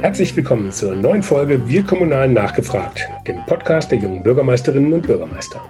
[0.00, 5.62] Herzlich willkommen zur neuen Folge Wir Kommunalen nachgefragt, dem Podcast der jungen Bürgermeisterinnen und Bürgermeister.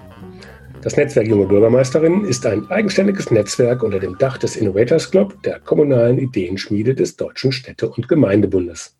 [0.81, 5.61] Das Netzwerk Junge Bürgermeisterinnen ist ein eigenständiges Netzwerk unter dem Dach des Innovators Club, der
[5.61, 8.97] kommunalen Ideenschmiede des Deutschen Städte- und Gemeindebundes.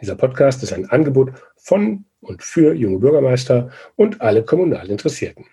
[0.00, 5.46] Dieser Podcast ist ein Angebot von und für junge Bürgermeister und alle kommunal Interessierten.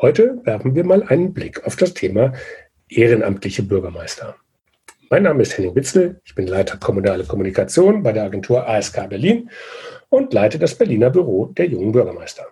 [0.00, 2.32] Heute werfen wir mal einen Blick auf das Thema
[2.88, 4.36] ehrenamtliche Bürgermeister.
[5.12, 9.50] Mein Name ist Henning Witzel, ich bin Leiter kommunale Kommunikation bei der Agentur ASK Berlin
[10.08, 12.46] und leite das Berliner Büro der jungen Bürgermeister.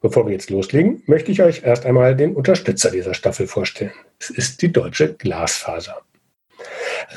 [0.00, 3.92] Bevor wir jetzt loslegen, möchte ich euch erst einmal den Unterstützer dieser Staffel vorstellen.
[4.18, 6.00] Es ist die Deutsche Glasfaser.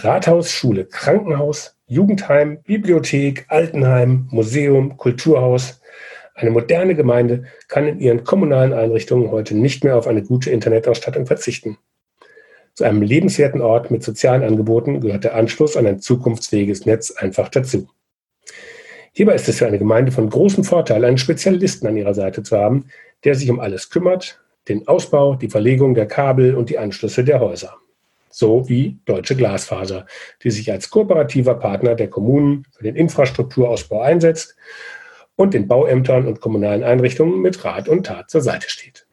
[0.01, 5.79] Rathaus, Schule, Krankenhaus, Jugendheim, Bibliothek, Altenheim, Museum, Kulturhaus.
[6.35, 11.25] Eine moderne Gemeinde kann in ihren kommunalen Einrichtungen heute nicht mehr auf eine gute Internetausstattung
[11.25, 11.77] verzichten.
[12.81, 17.47] Zu einem lebenswerten Ort mit sozialen Angeboten gehört der Anschluss an ein zukunftsfähiges Netz einfach
[17.47, 17.87] dazu.
[19.11, 22.57] Hierbei ist es für eine Gemeinde von großem Vorteil, einen Spezialisten an ihrer Seite zu
[22.57, 22.87] haben,
[23.23, 27.39] der sich um alles kümmert, den Ausbau, die Verlegung der Kabel und die Anschlüsse der
[27.39, 27.75] Häuser.
[28.31, 30.07] So wie Deutsche Glasfaser,
[30.43, 34.55] die sich als kooperativer Partner der Kommunen für den Infrastrukturausbau einsetzt
[35.35, 39.05] und den Bauämtern und kommunalen Einrichtungen mit Rat und Tat zur Seite steht.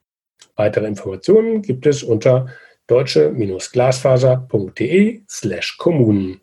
[0.57, 2.49] Weitere Informationen gibt es unter
[2.89, 6.41] deutsche-glasfaser.de slash Kommunen.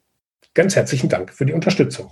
[0.54, 2.12] Ganz herzlichen Dank für die Unterstützung.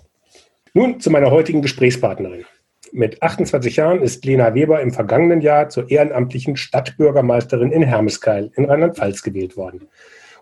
[0.74, 2.44] Nun zu meiner heutigen Gesprächspartnerin.
[2.92, 8.66] Mit 28 Jahren ist Lena Weber im vergangenen Jahr zur ehrenamtlichen Stadtbürgermeisterin in Hermeskeil in
[8.66, 9.88] Rheinland-Pfalz gewählt worden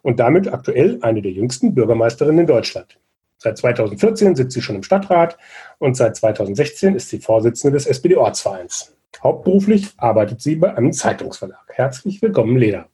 [0.01, 2.97] und damit aktuell eine der jüngsten Bürgermeisterinnen in Deutschland.
[3.37, 5.37] Seit 2014 sitzt sie schon im Stadtrat
[5.79, 8.95] und seit 2016 ist sie Vorsitzende des SPD-Ortsvereins.
[9.21, 11.65] Hauptberuflich arbeitet sie bei einem Zeitungsverlag.
[11.67, 12.85] Herzlich willkommen, Lena.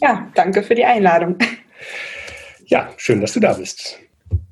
[0.00, 1.36] Ja, danke für die Einladung.
[2.66, 3.98] Ja, schön, dass du da bist.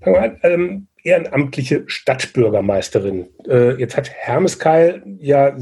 [0.02, 0.40] Fangen wir an.
[0.42, 3.28] Ähm, ehrenamtliche Stadtbürgermeisterin.
[3.48, 5.56] Äh, jetzt hat Hermeskeil ja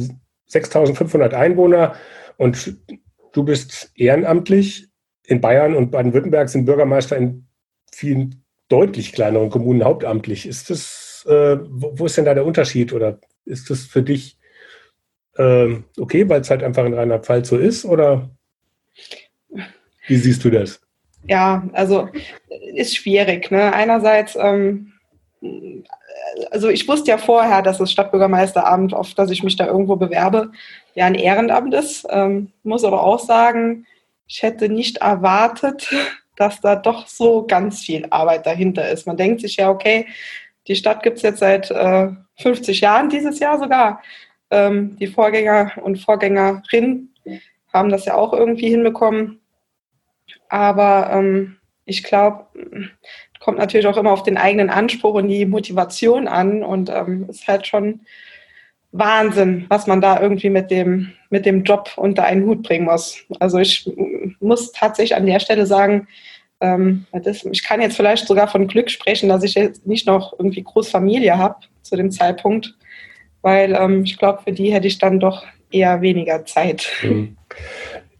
[0.46, 1.94] 6500 Einwohner
[2.36, 2.76] und
[3.32, 4.88] du bist ehrenamtlich.
[5.24, 7.46] In Bayern und Baden-Württemberg sind Bürgermeister in
[7.92, 10.46] vielen deutlich kleineren Kommunen hauptamtlich.
[10.46, 14.40] Ist das, äh, wo, ist denn da der Unterschied oder ist das für dich
[15.36, 18.30] äh, okay, weil es halt einfach in Rheinland-Pfalz so ist oder
[20.10, 20.80] wie siehst du das?
[21.28, 22.08] Ja, also
[22.74, 23.50] ist schwierig.
[23.50, 23.72] Ne?
[23.72, 24.92] Einerseits, ähm,
[26.50, 30.50] also ich wusste ja vorher, dass das Stadtbürgermeisteramt, auf das ich mich da irgendwo bewerbe,
[30.94, 32.06] ja ein Ehrenamt ist.
[32.10, 33.86] Ähm, muss aber auch sagen,
[34.26, 35.88] ich hätte nicht erwartet,
[36.36, 39.06] dass da doch so ganz viel Arbeit dahinter ist.
[39.06, 40.06] Man denkt sich ja, okay,
[40.66, 44.02] die Stadt gibt es jetzt seit äh, 50 Jahren, dieses Jahr sogar.
[44.50, 47.14] Ähm, die Vorgänger und Vorgängerinnen
[47.72, 49.39] haben das ja auch irgendwie hinbekommen.
[50.50, 51.56] Aber ähm,
[51.86, 52.46] ich glaube,
[53.38, 57.48] kommt natürlich auch immer auf den eigenen Anspruch und die Motivation an und ähm, ist
[57.48, 58.00] halt schon
[58.92, 63.24] Wahnsinn, was man da irgendwie mit dem, mit dem Job unter einen Hut bringen muss.
[63.38, 63.88] Also ich
[64.40, 66.08] muss tatsächlich an der Stelle sagen,
[66.60, 70.34] ähm, das, ich kann jetzt vielleicht sogar von Glück sprechen, dass ich jetzt nicht noch
[70.38, 72.76] irgendwie Großfamilie habe zu dem Zeitpunkt,
[73.42, 76.88] weil ähm, ich glaube, für die hätte ich dann doch eher weniger Zeit.
[77.02, 77.36] Mhm.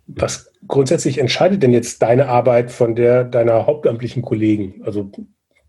[0.07, 4.83] Was grundsätzlich entscheidet denn jetzt deine Arbeit von der deiner hauptamtlichen Kollegen?
[4.85, 5.11] Also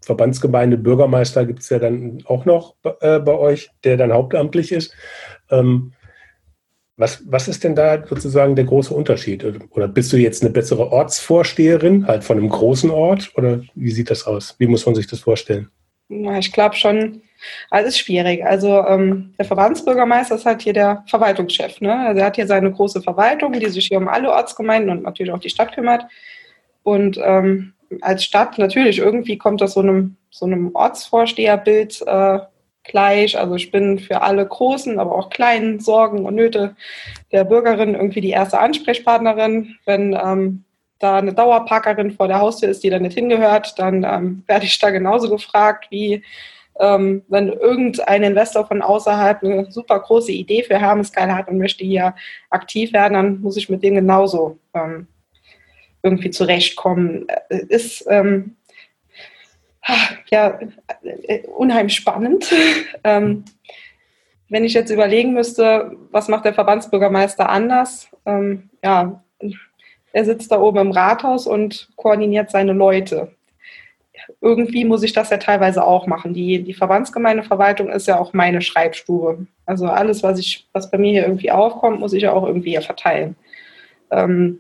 [0.01, 4.93] Verbandsgemeinde, Bürgermeister gibt es ja dann auch noch äh, bei euch, der dann hauptamtlich ist.
[5.49, 5.93] Ähm,
[6.97, 9.43] was, was ist denn da sozusagen der große Unterschied?
[9.71, 13.31] Oder bist du jetzt eine bessere Ortsvorsteherin, halt von einem großen Ort?
[13.35, 14.55] Oder wie sieht das aus?
[14.59, 15.69] Wie muss man sich das vorstellen?
[16.09, 17.21] Ja, ich glaube schon,
[17.69, 18.45] also ist schwierig.
[18.45, 21.81] Also ähm, der Verbandsbürgermeister ist halt hier der Verwaltungschef.
[21.81, 21.93] Ne?
[22.07, 25.31] Also er hat hier seine große Verwaltung, die sich hier um alle Ortsgemeinden und natürlich
[25.31, 26.05] auch die Stadt kümmert.
[26.83, 32.39] Und ähm, als Stadt natürlich irgendwie kommt das so einem, so einem Ortsvorsteherbild äh,
[32.83, 33.37] gleich.
[33.37, 36.75] Also ich bin für alle großen, aber auch kleinen Sorgen und Nöte
[37.31, 39.75] der Bürgerin irgendwie die erste Ansprechpartnerin.
[39.85, 40.63] Wenn ähm,
[40.99, 44.77] da eine Dauerparkerin vor der Haustür ist, die da nicht hingehört, dann ähm, werde ich
[44.79, 46.23] da genauso gefragt wie
[46.81, 51.85] ähm, wenn irgendein Investor von außerhalb eine super große Idee für Hermeskeil hat und möchte
[51.85, 52.15] hier
[52.49, 55.07] aktiv werden, dann muss ich mit dem genauso ähm,
[56.01, 57.27] irgendwie zurechtkommen.
[57.49, 58.55] Äh, ist ähm,
[60.31, 60.59] ja
[61.03, 62.51] äh, unheimlich spannend.
[63.03, 63.45] ähm,
[64.49, 68.09] wenn ich jetzt überlegen müsste, was macht der Verbandsbürgermeister anders?
[68.25, 69.23] Ähm, ja,
[70.13, 73.33] er sitzt da oben im Rathaus und koordiniert seine Leute
[74.39, 76.33] irgendwie muss ich das ja teilweise auch machen.
[76.33, 79.45] Die, die Verbandsgemeindeverwaltung ist ja auch meine Schreibstube.
[79.65, 82.77] Also alles, was ich, was bei mir hier irgendwie aufkommt, muss ich ja auch irgendwie
[82.77, 83.35] verteilen.
[84.11, 84.59] Ähm,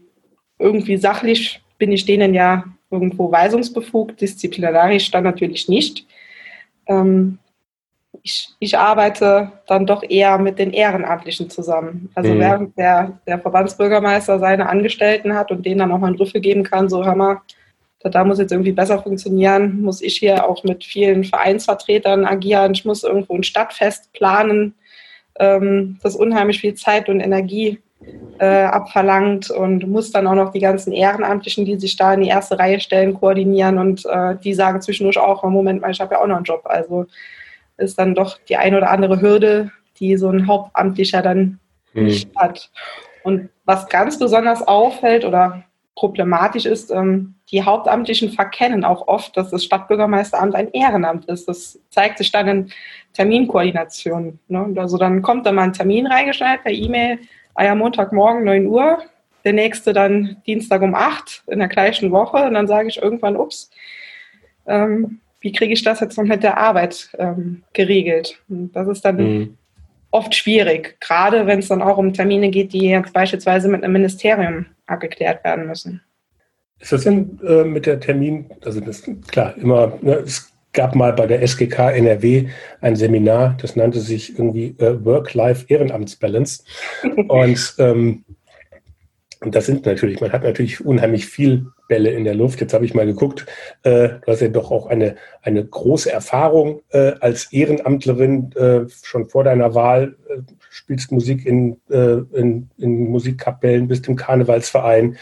[0.59, 6.05] irgendwie sachlich bin ich denen ja irgendwo weisungsbefugt, disziplinarisch dann natürlich nicht.
[6.87, 7.39] Ähm,
[8.23, 12.11] ich, ich, arbeite dann doch eher mit den Ehrenamtlichen zusammen.
[12.13, 12.39] Also mhm.
[12.39, 16.63] während der, der Verbandsbürgermeister seine Angestellten hat und denen dann auch mal einen Rüffel geben
[16.63, 17.41] kann, so hör mal,
[18.03, 22.85] da muss jetzt irgendwie besser funktionieren, muss ich hier auch mit vielen Vereinsvertretern agieren, ich
[22.85, 24.73] muss irgendwo ein Stadtfest planen,
[25.39, 27.79] ähm, das unheimlich viel Zeit und Energie
[28.39, 32.29] äh, abverlangt und muss dann auch noch die ganzen Ehrenamtlichen, die sich da in die
[32.29, 36.21] erste Reihe stellen, koordinieren und äh, die sagen zwischendurch auch, Moment mal, ich habe ja
[36.21, 36.61] auch noch einen Job.
[36.65, 37.05] Also
[37.77, 41.59] ist dann doch die ein oder andere Hürde, die so ein Hauptamtlicher dann
[41.93, 42.05] mhm.
[42.05, 42.71] nicht hat.
[43.23, 45.63] Und was ganz besonders auffällt oder
[45.95, 51.47] problematisch ist, ähm, die Hauptamtlichen verkennen auch oft, dass das Stadtbürgermeisteramt ein Ehrenamt ist.
[51.47, 52.71] Das zeigt sich dann in
[53.13, 54.39] Terminkoordination.
[54.47, 54.73] Ne?
[54.77, 57.19] Also dann kommt da mal ein Termin reingeschneit per E-Mail,
[57.55, 58.99] ah ja, Montagmorgen 9 Uhr,
[59.43, 63.35] der nächste dann Dienstag um 8 in der gleichen Woche und dann sage ich irgendwann,
[63.35, 63.69] ups,
[64.67, 68.39] ähm, wie kriege ich das jetzt noch mit der Arbeit ähm, geregelt?
[68.47, 69.57] Und das ist dann mhm.
[70.11, 73.93] oft schwierig, gerade wenn es dann auch um Termine geht, die jetzt beispielsweise mit einem
[73.93, 76.01] Ministerium abgeklärt werden müssen.
[76.79, 81.13] Ist das denn äh, mit der Termin, also das klar, immer, ne, es gab mal
[81.13, 82.47] bei der SGK NRW
[82.81, 86.63] ein Seminar, das nannte sich irgendwie äh, Work-Life-Ehrenamtsbalance.
[87.27, 88.23] Und ähm,
[89.43, 92.61] und das sind natürlich, man hat natürlich unheimlich viel Bälle in der Luft.
[92.61, 93.47] Jetzt habe ich mal geguckt,
[93.81, 99.29] äh, du hast ja doch auch eine, eine große Erfahrung äh, als Ehrenamtlerin äh, schon
[99.29, 100.41] vor deiner Wahl, äh,
[100.73, 105.17] spielst Musik in, äh, in, in Musikkapellen, bist im Karnevalsverein.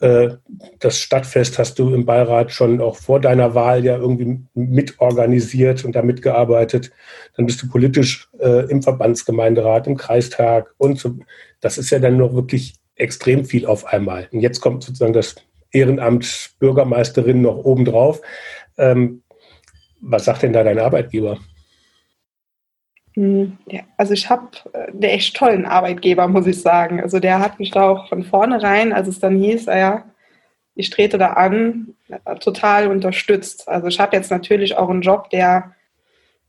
[0.00, 0.30] Äh,
[0.78, 5.96] das Stadtfest hast du im Beirat schon auch vor deiner Wahl ja irgendwie mitorganisiert und
[5.96, 6.92] da mitgearbeitet.
[7.36, 8.28] Dann bist du politisch
[8.68, 11.16] im Verbandsgemeinderat, im Kreistag und so.
[11.60, 14.28] Das ist ja dann noch wirklich extrem viel auf einmal.
[14.32, 15.36] Und jetzt kommt sozusagen das
[15.72, 18.20] Ehrenamt Bürgermeisterin noch obendrauf.
[18.76, 19.22] Ähm,
[20.00, 21.38] was sagt denn da dein Arbeitgeber?
[23.14, 23.58] Hm,
[23.96, 27.00] also ich habe äh, einen echt tollen Arbeitgeber, muss ich sagen.
[27.00, 30.04] Also der hat mich da auch von vornherein, als es dann hieß, ah ja,
[30.74, 31.94] ich trete da an,
[32.40, 33.68] total unterstützt.
[33.68, 35.74] Also ich habe jetzt natürlich auch einen Job, der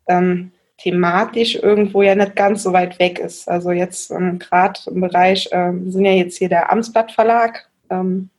[0.07, 3.50] ähm, thematisch irgendwo ja nicht ganz so weit weg ist.
[3.50, 7.69] Also jetzt ähm, gerade im Bereich, äh, wir sind ja jetzt hier der Amtsblatt Verlag.
[7.89, 8.30] Ähm,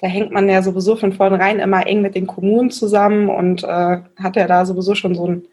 [0.00, 3.98] da hängt man ja sowieso von vornherein immer eng mit den Kommunen zusammen und äh,
[4.22, 5.46] hat ja da sowieso schon so ein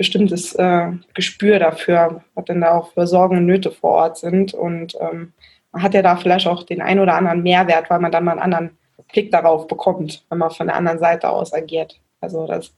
[0.00, 4.54] bestimmtes äh, Gespür dafür, was denn da auch für Sorgen und Nöte vor Ort sind.
[4.54, 5.34] Und ähm,
[5.72, 8.32] man hat ja da vielleicht auch den einen oder anderen Mehrwert, weil man dann mal
[8.32, 8.78] einen anderen
[9.12, 12.00] Blick darauf bekommt, wenn man von der anderen Seite aus agiert.
[12.22, 12.72] Also das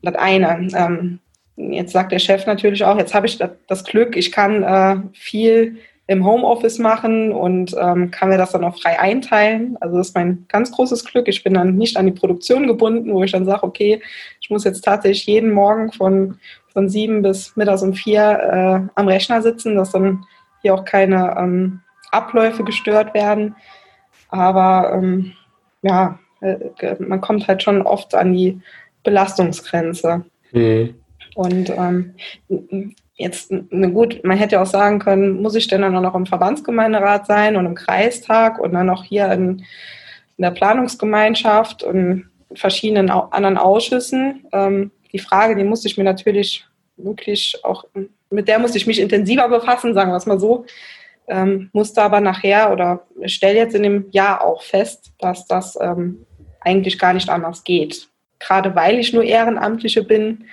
[0.00, 0.66] das eine.
[0.74, 1.18] Ähm,
[1.56, 5.76] jetzt sagt der Chef natürlich auch, jetzt habe ich das Glück, ich kann äh, viel
[6.10, 9.76] im Homeoffice machen und ähm, kann mir das dann auch frei einteilen.
[9.80, 11.28] Also das ist mein ganz großes Glück.
[11.28, 14.02] Ich bin dann nicht an die Produktion gebunden, wo ich dann sage, okay,
[14.40, 16.38] ich muss jetzt tatsächlich jeden Morgen von,
[16.72, 20.24] von sieben bis mittags um vier äh, am Rechner sitzen, dass dann
[20.62, 21.80] hier auch keine ähm,
[22.10, 23.54] Abläufe gestört werden.
[24.30, 25.34] Aber ähm,
[25.82, 28.60] ja, äh, man kommt halt schon oft an die
[29.04, 30.24] Belastungsgrenze.
[30.50, 30.96] Mhm.
[31.36, 32.14] Und ähm,
[33.20, 37.26] jetzt, na gut, man hätte auch sagen können, muss ich denn dann noch im Verbandsgemeinderat
[37.26, 39.58] sein und im Kreistag und dann noch hier in,
[40.36, 44.46] in der Planungsgemeinschaft und verschiedenen anderen Ausschüssen.
[44.52, 46.66] Ähm, die Frage, die musste ich mir natürlich
[46.96, 47.84] wirklich auch,
[48.30, 50.64] mit der musste ich mich intensiver befassen, sagen wir es mal so.
[51.28, 56.26] Ähm, musste aber nachher oder stelle jetzt in dem Jahr auch fest, dass das ähm,
[56.60, 60.46] eigentlich gar nicht anders geht gerade weil ich nur Ehrenamtliche bin,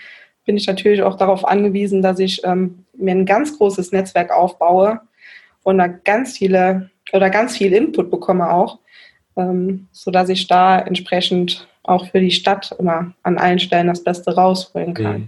[0.48, 5.01] bin ich natürlich auch darauf angewiesen, dass ich ähm, mir ein ganz großes Netzwerk aufbaue
[5.63, 8.80] und da ganz viele oder ganz viel Input bekomme auch,
[9.36, 14.34] ähm, sodass ich da entsprechend auch für die Stadt immer an allen Stellen das Beste
[14.34, 15.20] rausholen kann.
[15.20, 15.27] Mhm.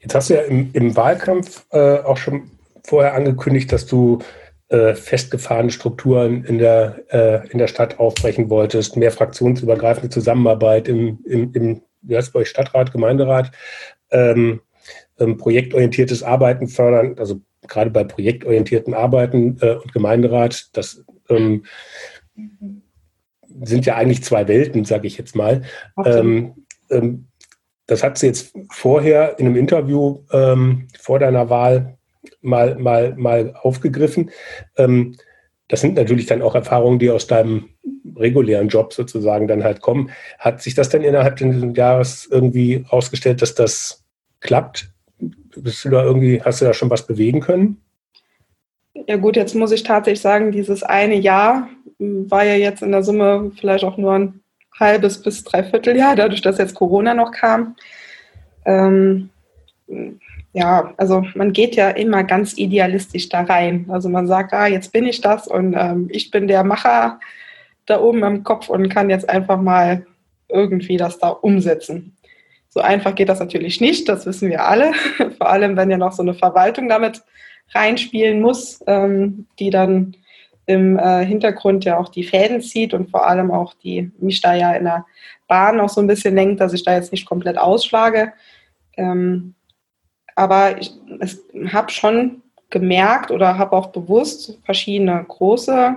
[0.00, 2.50] Jetzt hast du ja im, im Wahlkampf äh, auch schon
[2.82, 4.18] vorher angekündigt, dass du
[4.68, 11.18] äh, festgefahrene Strukturen in der, äh, in der Stadt aufbrechen wolltest, mehr fraktionsübergreifende Zusammenarbeit im,
[11.24, 13.50] im, im wie heißt bei euch, Stadtrat, Gemeinderat,
[14.10, 14.60] ähm,
[15.18, 21.64] ähm, projektorientiertes Arbeiten fördern, also gerade bei projektorientierten Arbeiten äh, und Gemeinderat, das ähm,
[23.62, 25.62] sind ja eigentlich zwei Welten, sage ich jetzt mal.
[26.04, 26.54] Ähm,
[26.90, 27.26] ähm,
[27.86, 31.98] das hat sie jetzt vorher in einem Interview ähm, vor deiner Wahl
[32.40, 34.30] mal, mal, mal aufgegriffen.
[34.74, 37.68] Das sind natürlich dann auch Erfahrungen, die aus deinem
[38.16, 40.10] regulären Job sozusagen dann halt kommen.
[40.38, 44.04] Hat sich das dann innerhalb des Jahres irgendwie herausgestellt, dass das
[44.40, 44.90] klappt?
[45.56, 47.80] Bist du da irgendwie, hast du da schon was bewegen können?
[49.06, 51.68] Ja gut, jetzt muss ich tatsächlich sagen, dieses eine Jahr
[51.98, 54.40] war ja jetzt in der Summe vielleicht auch nur ein
[54.78, 57.76] halbes bis dreiviertel Jahr, dadurch, dass jetzt Corona noch kam.
[58.64, 59.30] Ähm,
[60.52, 63.86] ja, also man geht ja immer ganz idealistisch da rein.
[63.88, 67.18] Also man sagt, ah, jetzt bin ich das und ähm, ich bin der Macher
[67.86, 70.06] da oben im Kopf und kann jetzt einfach mal
[70.48, 72.16] irgendwie das da umsetzen.
[72.68, 74.92] So einfach geht das natürlich nicht, das wissen wir alle.
[75.38, 77.22] Vor allem, wenn ja noch so eine Verwaltung damit
[77.72, 80.16] reinspielen muss, ähm, die dann
[80.66, 84.54] im äh, Hintergrund ja auch die Fäden zieht und vor allem auch die mich da
[84.54, 85.04] ja in der
[85.46, 88.32] Bahn auch so ein bisschen lenkt, dass ich da jetzt nicht komplett ausschlage.
[88.96, 89.54] Ähm,
[90.34, 90.92] aber ich
[91.72, 95.96] habe schon gemerkt oder habe auch bewusst verschiedene große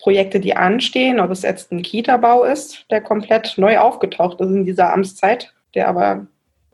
[0.00, 4.64] Projekte, die anstehen, ob es jetzt ein Kita-Bau ist, der komplett neu aufgetaucht ist in
[4.64, 6.26] dieser Amtszeit, der aber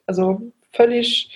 [0.06, 0.40] also
[0.72, 1.30] völlig,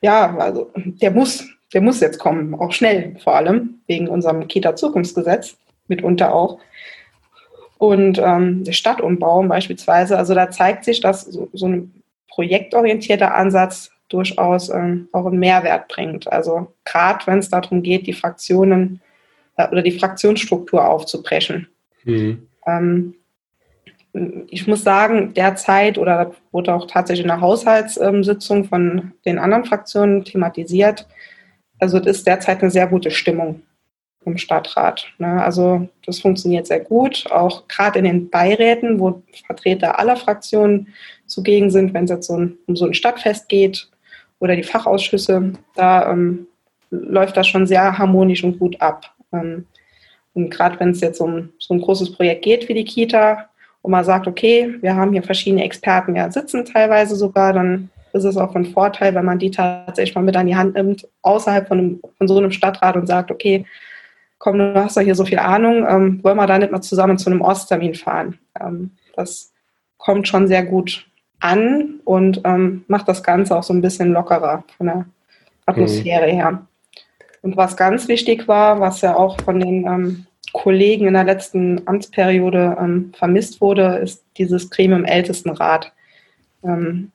[0.00, 5.56] ja, also der muss, der muss jetzt kommen, auch schnell vor allem, wegen unserem Kita-Zukunftsgesetz,
[5.86, 6.58] mitunter auch.
[7.78, 13.90] Und ähm, der Stadtumbau beispielsweise, also da zeigt sich, dass so, so ein projektorientierter Ansatz
[14.08, 16.30] durchaus ähm, auch einen Mehrwert bringt.
[16.32, 19.00] Also gerade wenn es darum geht, die Fraktionen
[19.70, 21.68] oder die Fraktionsstruktur aufzubrechen.
[22.04, 22.46] Mhm.
[22.66, 23.14] Ähm,
[24.48, 29.64] ich muss sagen, derzeit oder das wurde auch tatsächlich in der Haushaltssitzung von den anderen
[29.64, 31.06] Fraktionen thematisiert,
[31.78, 33.62] also es ist derzeit eine sehr gute Stimmung
[34.24, 35.06] im Stadtrat.
[35.18, 35.42] Ne?
[35.42, 40.88] Also das funktioniert sehr gut, auch gerade in den Beiräten, wo Vertreter aller Fraktionen
[41.26, 43.88] zugegen sind, wenn es jetzt so ein, um so ein Stadtfest geht
[44.40, 46.46] oder die Fachausschüsse, da ähm,
[46.90, 49.14] läuft das schon sehr harmonisch und gut ab.
[49.32, 49.66] Ähm,
[50.34, 53.48] und gerade wenn es jetzt um so ein großes Projekt geht wie die Kita,
[53.82, 58.24] und man sagt, okay, wir haben hier verschiedene Experten ja sitzen teilweise sogar, dann ist
[58.24, 61.68] es auch von Vorteil, wenn man die tatsächlich mal mit an die Hand nimmt, außerhalb
[61.68, 63.66] von, einem, von so einem Stadtrat und sagt, okay,
[64.38, 67.18] komm, du hast doch hier so viel Ahnung, ähm, wollen wir da nicht mal zusammen
[67.18, 68.38] zu einem Osttermin fahren?
[68.60, 69.52] Ähm, das
[69.96, 71.06] kommt schon sehr gut
[71.40, 75.06] an und ähm, macht das Ganze auch so ein bisschen lockerer von der
[75.66, 76.36] Atmosphäre mhm.
[76.36, 76.66] her.
[77.42, 81.86] Und was ganz wichtig war, was ja auch von den ähm, Kollegen in der letzten
[81.86, 85.92] Amtsperiode ähm, vermisst wurde, ist dieses Gremium Ältestenrat.
[86.64, 87.12] Ähm,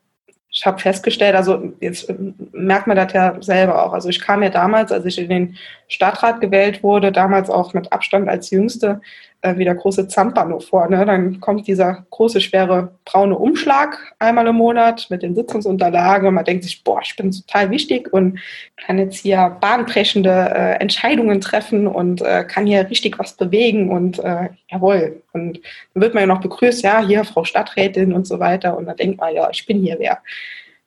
[0.50, 2.16] ich habe festgestellt, also jetzt äh,
[2.52, 3.94] merkt man das ja selber auch.
[3.94, 5.58] Also ich kam ja damals, als ich in den
[5.94, 9.00] Stadtrat gewählt wurde, damals auch mit Abstand als Jüngste,
[9.44, 10.90] äh, wie der große Zampano vor.
[10.90, 11.06] Ne?
[11.06, 16.46] Dann kommt dieser große, schwere braune Umschlag einmal im Monat mit den Sitzungsunterlagen und man
[16.46, 18.40] denkt sich, boah, ich bin total wichtig und
[18.78, 24.18] kann jetzt hier bahnbrechende äh, Entscheidungen treffen und äh, kann hier richtig was bewegen und
[24.20, 25.22] äh, jawohl.
[25.34, 25.60] Und
[25.94, 28.98] dann wird man ja noch begrüßt, ja, hier Frau Stadträtin und so weiter und dann
[28.98, 30.20] denkt man, ja, ich bin hier wer.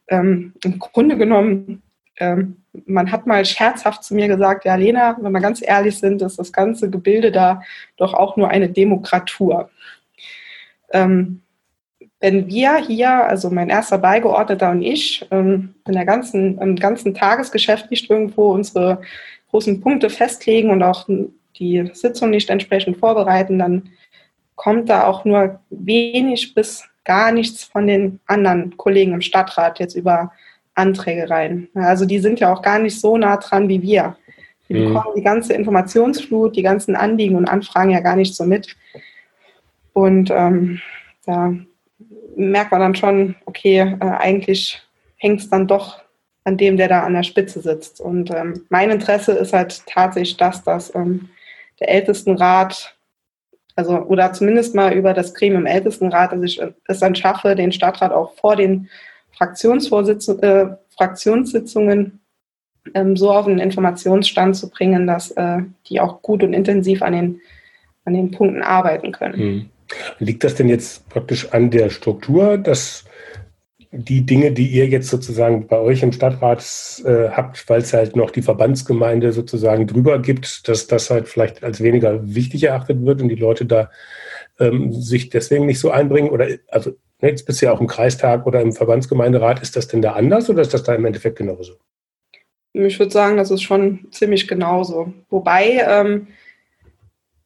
[0.08, 1.82] Ähm, Im Grunde genommen
[2.18, 6.22] ähm, man hat mal scherzhaft zu mir gesagt, ja Lena, wenn wir ganz ehrlich sind,
[6.22, 7.62] ist das ganze Gebilde da
[7.96, 9.70] doch auch nur eine Demokratur.
[10.92, 11.42] Ähm,
[12.20, 17.14] wenn wir hier, also mein erster Beigeordneter und ich, ähm, in der ganzen, im ganzen
[17.14, 19.02] Tagesgeschäft nicht irgendwo unsere
[19.50, 21.06] großen Punkte festlegen und auch
[21.56, 23.90] die Sitzung nicht entsprechend vorbereiten, dann
[24.54, 29.94] kommt da auch nur wenig bis gar nichts von den anderen Kollegen im Stadtrat jetzt
[29.94, 30.32] über
[30.76, 31.68] Anträge rein.
[31.74, 34.16] Also die sind ja auch gar nicht so nah dran wie wir.
[34.68, 34.94] Die mhm.
[34.94, 38.76] bekommen die ganze Informationsflut, die ganzen Anliegen und Anfragen ja gar nicht so mit.
[39.92, 40.80] Und ähm,
[41.24, 41.54] da
[42.36, 44.82] merkt man dann schon, okay, äh, eigentlich
[45.16, 46.00] hängt es dann doch
[46.44, 48.00] an dem, der da an der Spitze sitzt.
[48.00, 51.30] Und ähm, mein Interesse ist halt tatsächlich das, dass ähm,
[51.80, 52.94] der Ältestenrat,
[53.74, 58.12] also oder zumindest mal über das Gremium Ältestenrat, dass ich es dann schaffe, den Stadtrat
[58.12, 58.88] auch vor den
[59.40, 60.66] äh,
[60.96, 62.20] Fraktionssitzungen
[62.94, 67.12] ähm, so auf einen Informationsstand zu bringen, dass äh, die auch gut und intensiv an
[67.12, 67.40] den,
[68.04, 69.34] an den Punkten arbeiten können.
[69.34, 69.70] Hm.
[70.18, 73.04] Liegt das denn jetzt praktisch an der Struktur, dass
[73.92, 76.60] die Dinge, die ihr jetzt sozusagen bei euch im Stadtrat
[77.04, 81.62] äh, habt, weil es halt noch die Verbandsgemeinde sozusagen drüber gibt, dass das halt vielleicht
[81.62, 83.90] als weniger wichtig erachtet wird und die Leute da
[84.58, 86.30] ähm, sich deswegen nicht so einbringen?
[86.30, 89.62] Oder also jetzt bist du ja auch im Kreistag oder im Verbandsgemeinderat.
[89.62, 91.74] Ist das denn da anders oder ist das da im Endeffekt genauso?
[92.72, 95.12] Ich würde sagen, das ist schon ziemlich genauso.
[95.30, 96.26] Wobei ähm,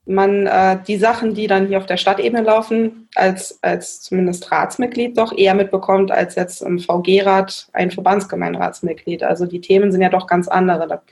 [0.05, 5.17] man äh, die Sachen, die dann hier auf der Stadtebene laufen, als, als zumindest Ratsmitglied
[5.17, 9.23] doch eher mitbekommt als jetzt im VG-Rat ein Verbandsgemeinderatsmitglied.
[9.23, 11.03] Also die Themen sind ja doch ganz andere.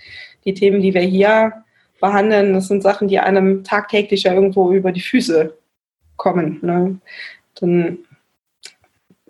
[0.44, 1.64] Die Themen, die wir hier
[2.00, 5.56] behandeln, das sind Sachen, die einem tagtäglich ja irgendwo über die Füße
[6.16, 6.58] kommen.
[6.62, 6.98] Ne?
[7.60, 7.98] Dann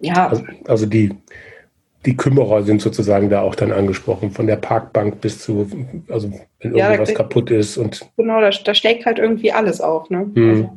[0.01, 0.29] ja.
[0.29, 1.15] Also, also die,
[2.07, 5.69] die Kümmerer sind sozusagen da auch dann angesprochen, von der Parkbank bis zu,
[6.09, 9.81] also wenn Ja, irgendwas da- kaputt ist und Genau, da, da schlägt halt irgendwie alles
[9.81, 10.09] auf.
[10.11, 10.31] Ne?
[10.35, 10.51] Hm.
[10.51, 10.71] Also,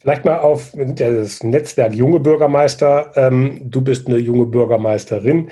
[0.00, 3.12] Vielleicht mal auf das Netzwerk Junge Bürgermeister.
[3.16, 5.50] Ähm, du bist eine junge Bürgermeisterin.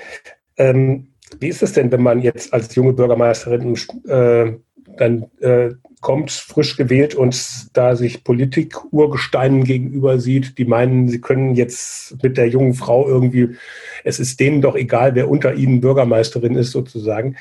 [0.57, 1.09] Ähm,
[1.39, 3.75] wie ist es denn, wenn man jetzt als junge Bürgermeisterin
[4.07, 4.53] äh,
[4.99, 11.55] dann äh, kommt, frisch gewählt und da sich Politik-Urgesteinen gegenüber sieht, die meinen, sie können
[11.55, 13.55] jetzt mit der jungen Frau irgendwie,
[14.03, 17.37] es ist denen doch egal, wer unter ihnen Bürgermeisterin ist, sozusagen.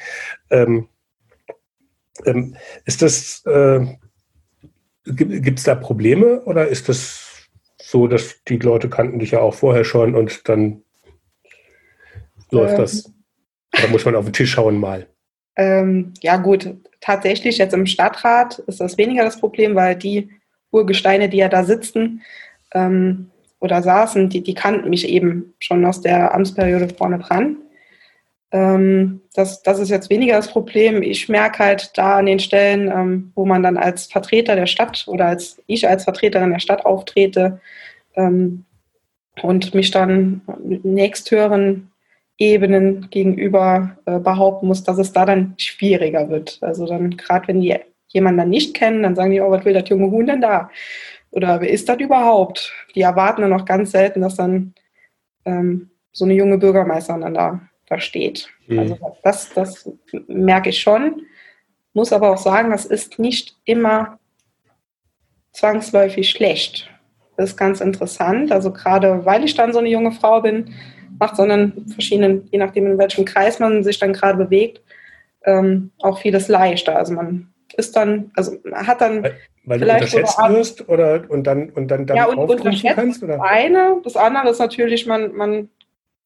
[0.51, 0.89] Ähm,
[2.25, 3.87] ähm, ist das, äh,
[5.05, 7.49] gibt es da Probleme oder ist das
[7.81, 10.83] so, dass die Leute kannten dich ja auch vorher schon und dann
[12.51, 12.79] läuft Ähm.
[12.79, 13.13] das?
[13.79, 15.07] Oder muss man auf den Tisch schauen mal?
[15.59, 20.31] Ähm, ja gut, tatsächlich jetzt im Stadtrat ist das weniger das Problem, weil die
[20.71, 22.23] Urgesteine, die ja da sitzen
[22.73, 27.57] ähm, oder saßen, die, die kannten mich eben schon aus der Amtsperiode vorne dran.
[28.53, 31.03] Ähm, das, das ist jetzt weniger das Problem.
[31.03, 35.07] Ich merke halt da an den Stellen, ähm, wo man dann als Vertreter der Stadt
[35.09, 37.61] oder als ich als Vertreterin der Stadt auftrete
[38.15, 38.65] ähm,
[39.43, 41.91] und mich dann mit nächsthöheren
[42.39, 46.59] Ebenen gegenüber äh, behaupten muss, dass es da dann schwieriger wird.
[46.61, 47.77] Also dann gerade wenn die
[48.09, 50.71] jemanden dann nicht kennen, dann sagen die, oh, was will das junge Huhn denn da?
[51.31, 52.73] Oder wer ist das überhaupt?
[52.95, 54.75] Die erwarten dann auch ganz selten, dass dann
[55.45, 58.49] ähm, so eine junge Bürgermeisterin dann da, da steht.
[58.67, 58.79] Mhm.
[58.79, 59.91] Also das, das
[60.27, 61.23] merke ich schon.
[61.93, 64.19] Muss aber auch sagen, das ist nicht immer
[65.53, 66.89] zwangsläufig schlecht.
[67.37, 68.53] Das ist ganz interessant.
[68.53, 70.75] Also gerade weil ich dann so eine junge Frau bin,
[71.19, 74.83] macht sondern verschiedenen, je nachdem in welchem Kreis man sich dann gerade bewegt,
[75.45, 76.97] ähm, auch vieles leichter.
[76.97, 79.23] Also man ist dann, also man hat dann
[79.65, 82.97] Weil du vielleicht unterschätzt ab- wirst oder und dann und dann, dann ja, und unterschätzt
[82.97, 83.23] kannst?
[83.23, 83.43] das Oder?
[83.43, 83.97] eine.
[84.03, 85.69] Das andere ist natürlich, man, man,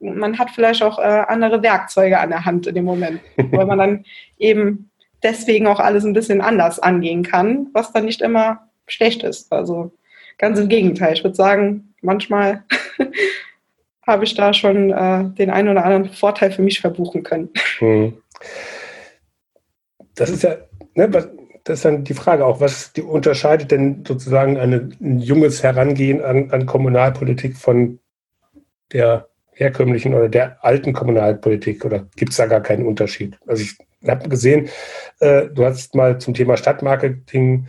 [0.00, 3.78] man hat vielleicht auch äh, andere Werkzeuge an der Hand in dem Moment, weil man
[3.78, 4.04] dann
[4.38, 4.90] eben
[5.22, 9.52] deswegen auch alles ein bisschen anders angehen kann, was dann nicht immer schlecht ist.
[9.52, 9.92] Also
[10.38, 11.12] ganz im Gegenteil.
[11.12, 12.64] Ich würde sagen, manchmal
[14.06, 17.50] habe ich da schon äh, den einen oder anderen Vorteil für mich verbuchen können.
[17.78, 18.14] Hm.
[20.14, 20.56] Das ist ja,
[20.94, 25.62] ne, das ist dann die Frage auch, was die unterscheidet denn sozusagen eine, ein junges
[25.62, 27.98] Herangehen an, an Kommunalpolitik von
[28.92, 33.38] der herkömmlichen oder der alten Kommunalpolitik oder gibt es da gar keinen Unterschied?
[33.46, 33.76] Also ich
[34.08, 34.68] habe gesehen,
[35.20, 37.66] äh, du hast mal zum Thema Stadtmarketing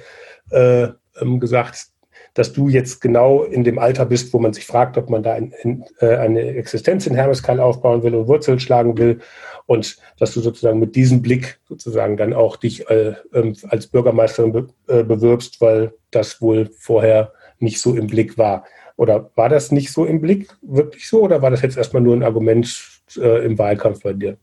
[0.51, 0.87] äh,
[1.21, 1.87] ähm, gesagt,
[2.33, 5.33] dass du jetzt genau in dem Alter bist, wo man sich fragt, ob man da
[5.33, 9.19] ein, ein, äh, eine Existenz in Hermeskeil aufbauen will und Wurzeln schlagen will
[9.65, 14.51] und dass du sozusagen mit diesem Blick sozusagen dann auch dich äh, ähm, als Bürgermeisterin
[14.51, 18.65] be äh, bewirbst, weil das wohl vorher nicht so im Blick war.
[18.95, 22.15] Oder war das nicht so im Blick, wirklich so, oder war das jetzt erstmal nur
[22.15, 24.37] ein Argument äh, im Wahlkampf bei dir?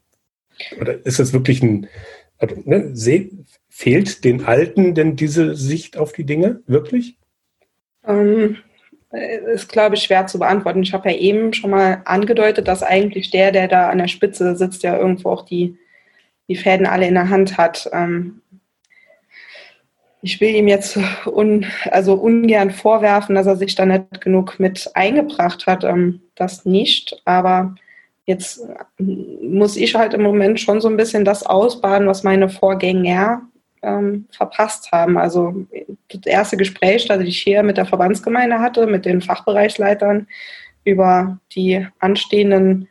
[0.80, 1.86] Oder ist das wirklich ein,
[2.38, 2.92] also, ne,
[3.68, 7.19] fehlt den Alten denn diese Sicht auf die Dinge wirklich?
[8.10, 8.58] Ähm,
[9.12, 10.82] ist, glaube ich, schwer zu beantworten.
[10.82, 14.54] Ich habe ja eben schon mal angedeutet, dass eigentlich der, der da an der Spitze
[14.56, 15.76] sitzt, ja irgendwo auch die,
[16.48, 17.90] die Fäden alle in der Hand hat.
[17.92, 18.40] Ähm,
[20.22, 24.90] ich will ihm jetzt un, also ungern vorwerfen, dass er sich da nicht genug mit
[24.94, 25.82] eingebracht hat.
[25.82, 27.20] Ähm, das nicht.
[27.24, 27.74] Aber
[28.26, 28.62] jetzt
[28.98, 33.42] muss ich halt im Moment schon so ein bisschen das ausbaden, was meine Vorgänger
[33.82, 35.16] ähm, verpasst haben.
[35.16, 35.66] Also
[36.08, 40.26] das erste Gespräch, das ich hier mit der Verbandsgemeinde hatte, mit den Fachbereichsleitern
[40.84, 42.88] über die anstehenden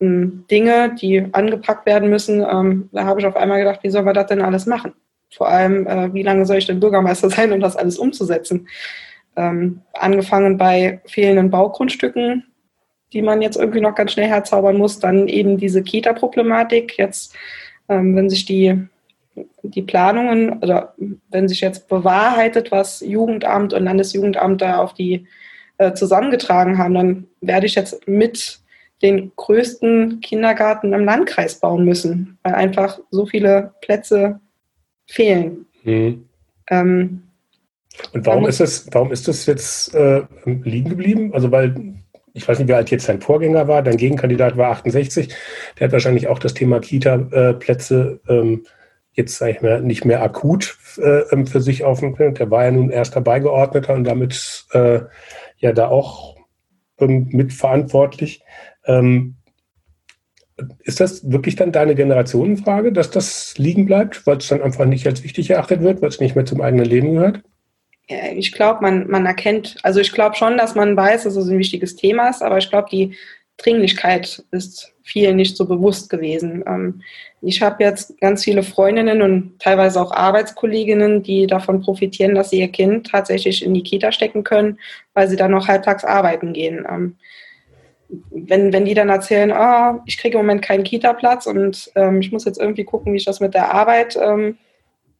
[0.00, 4.06] ähm, Dinge, die angepackt werden müssen, ähm, da habe ich auf einmal gedacht, wie sollen
[4.06, 4.94] wir das denn alles machen?
[5.34, 8.68] Vor allem, äh, wie lange soll ich denn Bürgermeister sein, um das alles umzusetzen?
[9.34, 12.44] Ähm, angefangen bei fehlenden Baugrundstücken,
[13.14, 16.98] die man jetzt irgendwie noch ganz schnell herzaubern muss, dann eben diese Kita-Problematik.
[16.98, 17.34] Jetzt,
[17.88, 18.88] ähm, wenn sich die
[19.62, 20.94] die Planungen oder
[21.30, 25.26] wenn sich jetzt bewahrheitet, was Jugendamt und Landesjugendamt da auf die
[25.78, 28.60] äh, zusammengetragen haben, dann werde ich jetzt mit
[29.02, 34.40] den größten Kindergarten im Landkreis bauen müssen, weil einfach so viele Plätze
[35.08, 35.66] fehlen.
[35.82, 36.28] Mhm.
[36.70, 37.22] Ähm,
[38.12, 41.34] Und warum ist das, warum ist das jetzt äh, liegen geblieben?
[41.34, 41.94] Also weil
[42.34, 45.28] ich weiß nicht, wie alt jetzt dein Vorgänger war, dein Gegenkandidat war 68,
[45.78, 48.64] der hat wahrscheinlich auch das Thema Kita-Plätze ähm,
[49.12, 52.38] jetzt sag ich mal, nicht mehr akut äh, für sich aufnimmt.
[52.38, 55.00] Der war ja nun erster Beigeordneter und damit äh,
[55.58, 56.36] ja da auch
[56.98, 58.42] ähm, mitverantwortlich.
[58.86, 59.36] Ähm,
[60.80, 65.06] ist das wirklich dann deine Generationenfrage, dass das liegen bleibt, weil es dann einfach nicht
[65.06, 67.42] als wichtig erachtet wird, weil es nicht mehr zum eigenen Leben gehört?
[68.34, 71.58] Ich glaube, man, man erkennt, also ich glaube schon, dass man weiß, dass es ein
[71.58, 73.16] wichtiges Thema ist, aber ich glaube, die
[73.56, 76.64] Dringlichkeit ist vielen nicht so bewusst gewesen.
[76.66, 77.02] Ähm,
[77.40, 82.60] ich habe jetzt ganz viele Freundinnen und teilweise auch Arbeitskolleginnen, die davon profitieren, dass sie
[82.60, 84.78] ihr Kind tatsächlich in die Kita stecken können,
[85.14, 86.86] weil sie dann noch halbtags arbeiten gehen.
[86.88, 87.16] Ähm,
[88.30, 92.30] wenn, wenn die dann erzählen, oh, ich kriege im Moment keinen Kita-Platz und ähm, ich
[92.30, 94.58] muss jetzt irgendwie gucken, wie ich das mit der Arbeit ähm,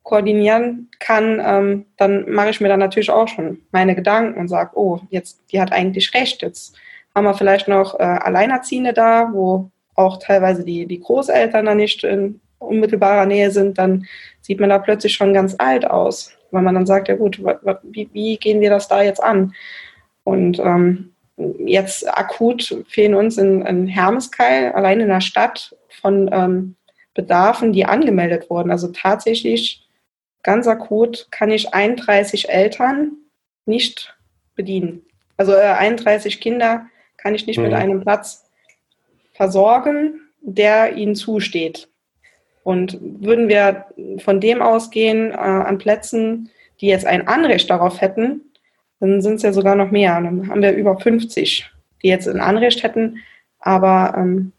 [0.02, 4.98] koordinieren kann, dann mache ich mir dann natürlich auch schon meine Gedanken und sage, oh,
[5.10, 6.42] jetzt, die hat eigentlich recht.
[6.42, 6.76] Jetzt
[7.14, 12.05] haben wir vielleicht noch äh, Alleinerziehende da, wo auch teilweise die, die Großeltern da nicht
[12.05, 14.07] in unmittelbarer Nähe sind, dann
[14.40, 17.42] sieht man da plötzlich schon ganz alt aus, weil man dann sagt, ja gut,
[17.83, 19.55] wie, wie gehen wir das da jetzt an?
[20.25, 21.12] Und ähm,
[21.59, 26.77] jetzt akut fehlen uns in, in Hermeskeil, allein in der Stadt, von ähm,
[27.14, 28.70] Bedarfen, die angemeldet wurden.
[28.70, 29.87] Also tatsächlich
[30.42, 33.12] ganz akut kann ich 31 Eltern
[33.66, 34.16] nicht
[34.55, 35.03] bedienen.
[35.37, 36.87] Also äh, 31 Kinder
[37.22, 37.64] kann ich nicht mhm.
[37.64, 38.50] mit einem Platz
[39.32, 41.88] versorgen, der ihnen zusteht.
[42.64, 43.87] Und würden wir
[44.18, 48.40] von dem ausgehen, äh, an Plätzen, die jetzt ein Anrecht darauf hätten,
[49.00, 50.20] dann sind es ja sogar noch mehr.
[50.20, 51.68] Dann haben wir über 50,
[52.02, 53.18] die jetzt ein Anrecht hätten,
[53.58, 54.52] aber ähm,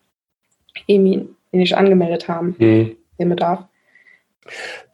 [0.87, 2.95] eben nicht angemeldet haben, mhm.
[3.19, 3.65] den Bedarf.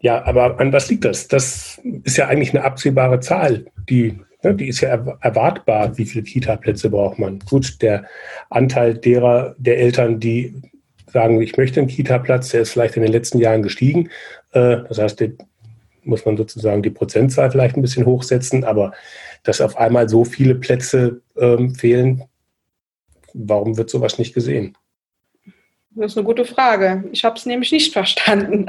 [0.02, 1.28] Ja, aber an was liegt das?
[1.28, 4.90] Das ist ja eigentlich eine absehbare Zahl, die die ist ja
[5.22, 7.40] erwartbar, wie viele Kita-Plätze braucht man.
[7.40, 8.06] Gut, der
[8.50, 10.62] Anteil derer, der Eltern, die
[11.08, 14.10] sagen, ich möchte einen Kita-Platz, der ist vielleicht in den letzten Jahren gestiegen.
[14.52, 15.24] Äh, das heißt,
[16.04, 18.94] muss man sozusagen die Prozentzahl vielleicht ein bisschen hochsetzen, aber
[19.44, 22.24] dass auf einmal so viele Plätze ähm, fehlen,
[23.34, 24.78] warum wird sowas nicht gesehen?
[25.92, 27.04] Das ist eine gute Frage.
[27.12, 28.66] Ich habe es nämlich nicht verstanden.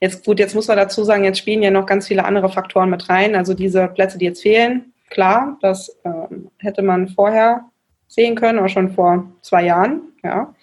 [0.00, 2.90] Jetzt gut, jetzt muss man dazu sagen, jetzt spielen ja noch ganz viele andere Faktoren
[2.90, 3.34] mit rein.
[3.34, 7.64] Also diese Plätze, die jetzt fehlen, klar, das ähm, hätte man vorher
[8.06, 10.02] sehen können, auch schon vor zwei Jahren.
[10.22, 10.54] Ja.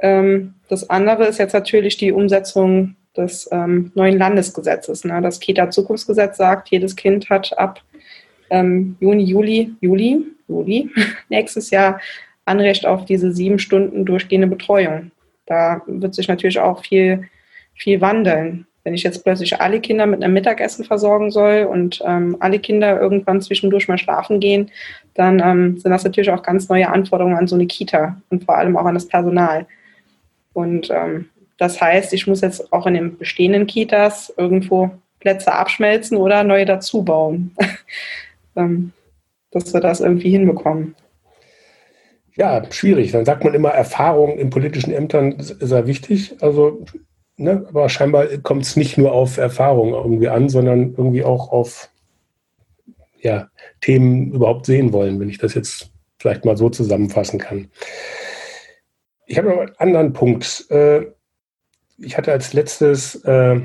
[0.00, 5.04] Ähm, das andere ist jetzt natürlich die Umsetzung des ähm, neuen Landesgesetzes.
[5.04, 5.20] Ne?
[5.22, 7.80] Das Kita-Zukunftsgesetz sagt, jedes Kind hat ab
[8.50, 10.90] ähm, Juni, Juli, Juli, Juli
[11.28, 12.00] nächstes Jahr
[12.44, 15.10] Anrecht auf diese sieben Stunden durchgehende Betreuung.
[15.46, 17.28] Da wird sich natürlich auch viel
[17.78, 18.66] viel wandeln.
[18.84, 23.00] Wenn ich jetzt plötzlich alle Kinder mit einem Mittagessen versorgen soll und ähm, alle Kinder
[23.00, 24.70] irgendwann zwischendurch mal schlafen gehen,
[25.14, 28.56] dann ähm, sind das natürlich auch ganz neue Anforderungen an so eine Kita und vor
[28.56, 29.66] allem auch an das Personal.
[30.52, 36.16] Und ähm, das heißt, ich muss jetzt auch in den bestehenden Kitas irgendwo Plätze abschmelzen
[36.16, 37.54] oder neue dazu bauen,
[38.56, 38.92] ähm,
[39.50, 40.94] dass wir das irgendwie hinbekommen.
[42.36, 43.10] Ja, schwierig.
[43.10, 46.36] Dann sagt man immer, Erfahrung in politischen Ämtern ist sehr wichtig.
[46.40, 46.84] Also
[47.38, 51.90] ne, aber scheinbar kommt es nicht nur auf Erfahrung irgendwie an, sondern irgendwie auch auf
[53.20, 53.48] ja,
[53.80, 57.70] Themen überhaupt sehen wollen, wenn ich das jetzt vielleicht mal so zusammenfassen kann.
[59.26, 60.70] Ich habe noch einen anderen Punkt.
[60.70, 61.06] Äh,
[61.98, 63.60] ich hatte als letztes äh,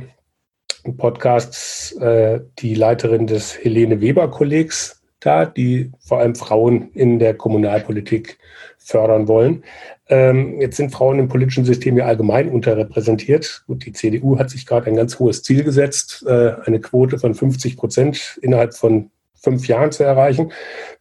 [0.97, 7.33] Podcast äh, die Leiterin des Helene Weber Kollegs da, die vor allem Frauen in der
[7.33, 8.37] Kommunalpolitik
[8.77, 9.63] fördern wollen.
[10.09, 13.63] Ähm, jetzt sind Frauen im politischen System ja allgemein unterrepräsentiert.
[13.67, 17.33] Gut, die CDU hat sich gerade ein ganz hohes Ziel gesetzt, äh, eine Quote von
[17.33, 20.51] 50 Prozent innerhalb von fünf Jahren zu erreichen.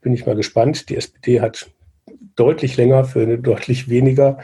[0.00, 0.88] Bin ich mal gespannt.
[0.88, 1.70] Die SPD hat
[2.37, 4.38] deutlich länger für eine deutlich weniger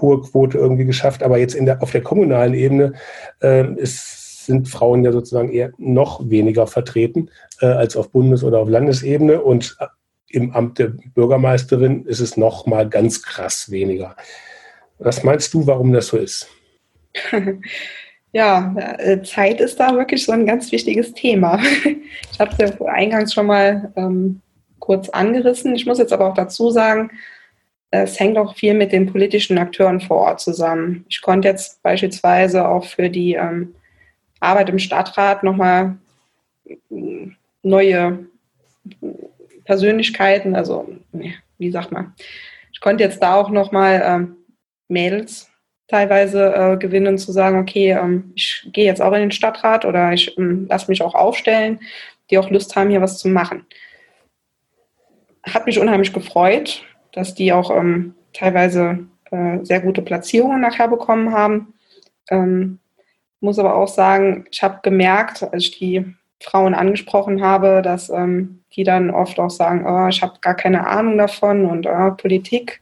[0.00, 1.22] hohe Quote irgendwie geschafft.
[1.22, 2.94] Aber jetzt in der, auf der kommunalen Ebene
[3.42, 7.30] äh, ist, sind Frauen ja sozusagen eher noch weniger vertreten
[7.60, 9.40] äh, als auf Bundes- oder auf Landesebene.
[9.40, 9.76] Und
[10.28, 14.16] im Amt der Bürgermeisterin ist es noch mal ganz krass weniger.
[14.98, 16.48] Was meinst du, warum das so ist?
[18.36, 21.60] Ja, äh, Zeit ist da wirklich so ein ganz wichtiges Thema.
[22.32, 24.40] Ich habe es ja eingangs schon mal ähm,
[24.80, 25.76] kurz angerissen.
[25.76, 27.12] Ich muss jetzt aber auch dazu sagen,
[28.02, 31.04] es hängt auch viel mit den politischen Akteuren vor Ort zusammen.
[31.08, 33.74] Ich konnte jetzt beispielsweise auch für die ähm,
[34.44, 35.96] Arbeit im Stadtrat nochmal
[37.62, 38.26] neue
[39.64, 40.88] Persönlichkeiten, also
[41.58, 42.14] wie sagt man,
[42.72, 44.36] ich konnte jetzt da auch nochmal ähm,
[44.88, 45.50] Mädels
[45.88, 50.12] teilweise äh, gewinnen, zu sagen, okay, ähm, ich gehe jetzt auch in den Stadtrat oder
[50.12, 51.80] ich ähm, lasse mich auch aufstellen,
[52.30, 53.66] die auch Lust haben, hier was zu machen.
[55.42, 61.32] Hat mich unheimlich gefreut, dass die auch ähm, teilweise äh, sehr gute Platzierungen nachher bekommen
[61.32, 61.74] haben.
[62.30, 62.78] Ähm,
[63.44, 66.04] muss aber auch sagen, ich habe gemerkt, als ich die
[66.40, 70.86] Frauen angesprochen habe, dass ähm, die dann oft auch sagen, oh, ich habe gar keine
[70.86, 72.80] Ahnung davon und oh, Politik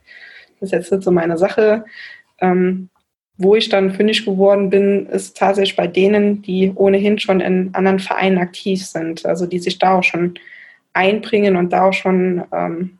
[0.60, 1.84] ist jetzt nicht so meine Sache.
[2.40, 2.88] Ähm,
[3.38, 7.98] wo ich dann fündig geworden bin, ist tatsächlich bei denen, die ohnehin schon in anderen
[7.98, 10.34] Vereinen aktiv sind, also die sich da auch schon
[10.92, 12.98] einbringen und da auch schon ähm,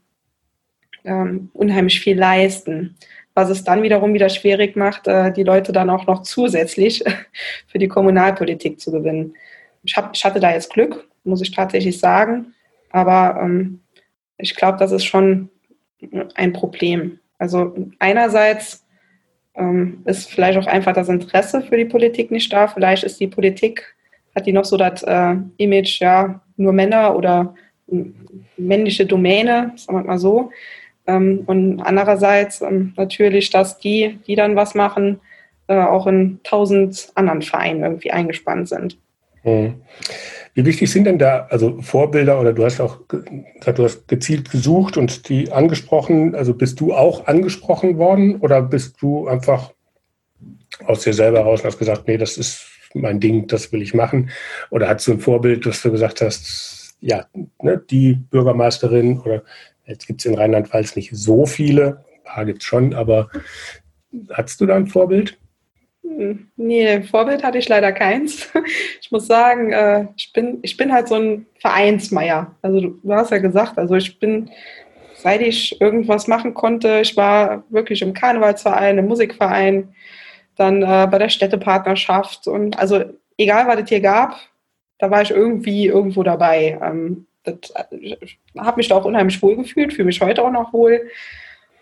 [1.05, 2.97] ähm, unheimlich viel leisten.
[3.35, 7.03] Was es dann wiederum wieder schwierig macht, äh, die Leute dann auch noch zusätzlich
[7.67, 9.35] für die Kommunalpolitik zu gewinnen.
[9.85, 12.55] Ich, hatte da jetzt Glück, muss ich tatsächlich sagen.
[12.91, 13.81] Aber ähm,
[14.37, 15.49] ich glaube, das ist schon
[16.35, 17.19] ein Problem.
[17.39, 18.85] Also einerseits
[19.55, 22.69] ähm, ist vielleicht auch einfach das Interesse für die Politik nicht da.
[22.69, 23.95] Vielleicht ist die Politik,
[24.35, 27.55] hat die noch so das äh, Image, ja, nur Männer oder
[28.57, 30.51] männliche Domäne, sagen wir mal so.
[31.07, 35.21] Ähm, und andererseits ähm, natürlich, dass die, die dann was machen,
[35.67, 38.99] äh, auch in tausend anderen Vereinen irgendwie eingespannt sind.
[39.45, 39.83] Mhm.
[40.55, 44.51] Wie wichtig sind denn da also Vorbilder oder du hast auch gesagt, du hast gezielt
[44.51, 46.35] gesucht und die angesprochen.
[46.35, 49.73] Also bist du auch angesprochen worden oder bist du einfach
[50.85, 53.95] aus dir selber raus und hast gesagt, nee, das ist mein Ding, das will ich
[53.95, 54.31] machen?
[54.71, 57.27] Oder hast du ein Vorbild, dass du gesagt hast, ja,
[57.63, 59.43] ne, die Bürgermeisterin oder
[59.87, 63.31] jetzt gibt es in Rheinland-Pfalz nicht so viele, ein paar gibt es schon, aber
[64.31, 65.39] hast du da ein Vorbild?
[66.57, 68.49] Nee, Vorbild hatte ich leider keins.
[69.01, 72.55] Ich muss sagen, äh, ich bin, ich bin halt so ein Vereinsmeier.
[72.63, 74.51] Also du, hast ja gesagt, also ich bin,
[75.17, 79.95] seit ich irgendwas machen konnte, ich war wirklich im Karnevalsverein, im Musikverein,
[80.57, 83.05] dann äh, bei der Städtepartnerschaft und also
[83.37, 84.37] egal, was es hier gab,
[84.99, 86.79] da war ich irgendwie irgendwo dabei.
[87.45, 87.59] Ähm,
[87.91, 88.17] äh,
[88.59, 91.09] habe mich da auch unheimlich wohl gefühlt, fühle mich heute auch noch wohl.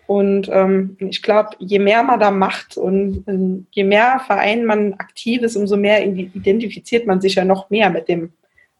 [0.07, 4.93] Und ähm, ich glaube, je mehr man da macht und, und je mehr Verein man
[4.95, 8.33] aktiv ist, umso mehr identifiziert man sich ja noch mehr mit dem,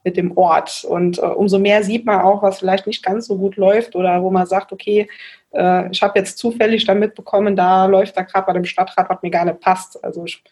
[0.04, 0.84] mit dem Ort.
[0.84, 4.22] Und äh, umso mehr sieht man auch, was vielleicht nicht ganz so gut läuft oder
[4.22, 5.08] wo man sagt, okay,
[5.54, 9.22] äh, ich habe jetzt zufällig dann mitbekommen, da läuft da gerade bei dem Stadtrat, was
[9.22, 10.04] mir gar nicht passt.
[10.04, 10.44] Also ich,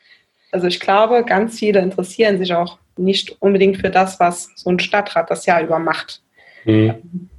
[0.52, 4.80] also ich glaube, ganz viele interessieren sich auch nicht unbedingt für das, was so ein
[4.80, 6.22] Stadtrat das Jahr über macht.
[6.66, 7.30] Mhm.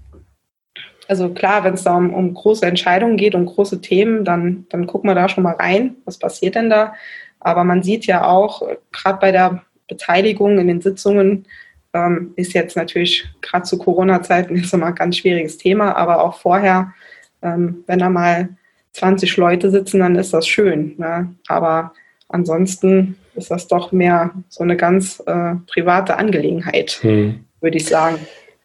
[1.09, 4.87] Also klar, wenn es da um, um, große Entscheidungen geht, um große Themen, dann, dann
[4.87, 6.95] gucken wir da schon mal rein, was passiert denn da.
[7.41, 11.47] Aber man sieht ja auch, gerade bei der Beteiligung in den Sitzungen,
[11.93, 16.39] ähm, ist jetzt natürlich gerade zu Corona-Zeiten ist immer ein ganz schwieriges Thema, aber auch
[16.39, 16.95] vorher,
[17.43, 18.51] ähm, wenn da mal
[18.93, 20.95] 20 Leute sitzen, dann ist das schön.
[20.97, 21.35] Ne?
[21.49, 21.93] Aber
[22.31, 27.45] ansonsten ist das doch mehr so eine ganz äh, private Angelegenheit, hm.
[27.61, 28.19] würde ich sagen.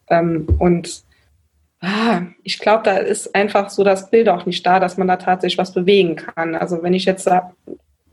[0.10, 1.04] Ähm, und
[1.82, 5.18] ah, ich glaube, da ist einfach so das Bild auch nicht da, dass man da
[5.18, 6.56] tatsächlich was bewegen kann.
[6.56, 7.54] Also wenn ich jetzt sage,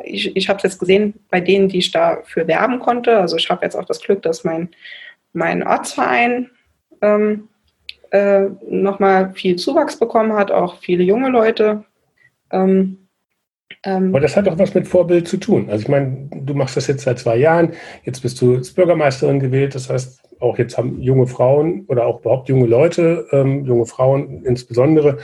[0.05, 3.19] ich, ich habe es jetzt gesehen bei denen, die ich dafür werben konnte.
[3.19, 4.71] Also ich habe jetzt auch das Glück, dass mein,
[5.33, 6.51] mein Ortsverein
[7.01, 7.49] ähm,
[8.11, 11.85] äh, nochmal viel Zuwachs bekommen hat, auch viele junge Leute.
[12.51, 13.02] Ähm,
[13.85, 15.69] ähm, Aber das hat doch was mit Vorbild zu tun.
[15.71, 17.73] Also ich meine, du machst das jetzt seit zwei Jahren,
[18.05, 22.21] jetzt bist du als Bürgermeisterin gewählt, das heißt, auch jetzt haben junge Frauen oder auch
[22.21, 25.19] überhaupt junge Leute, ähm, junge Frauen insbesondere,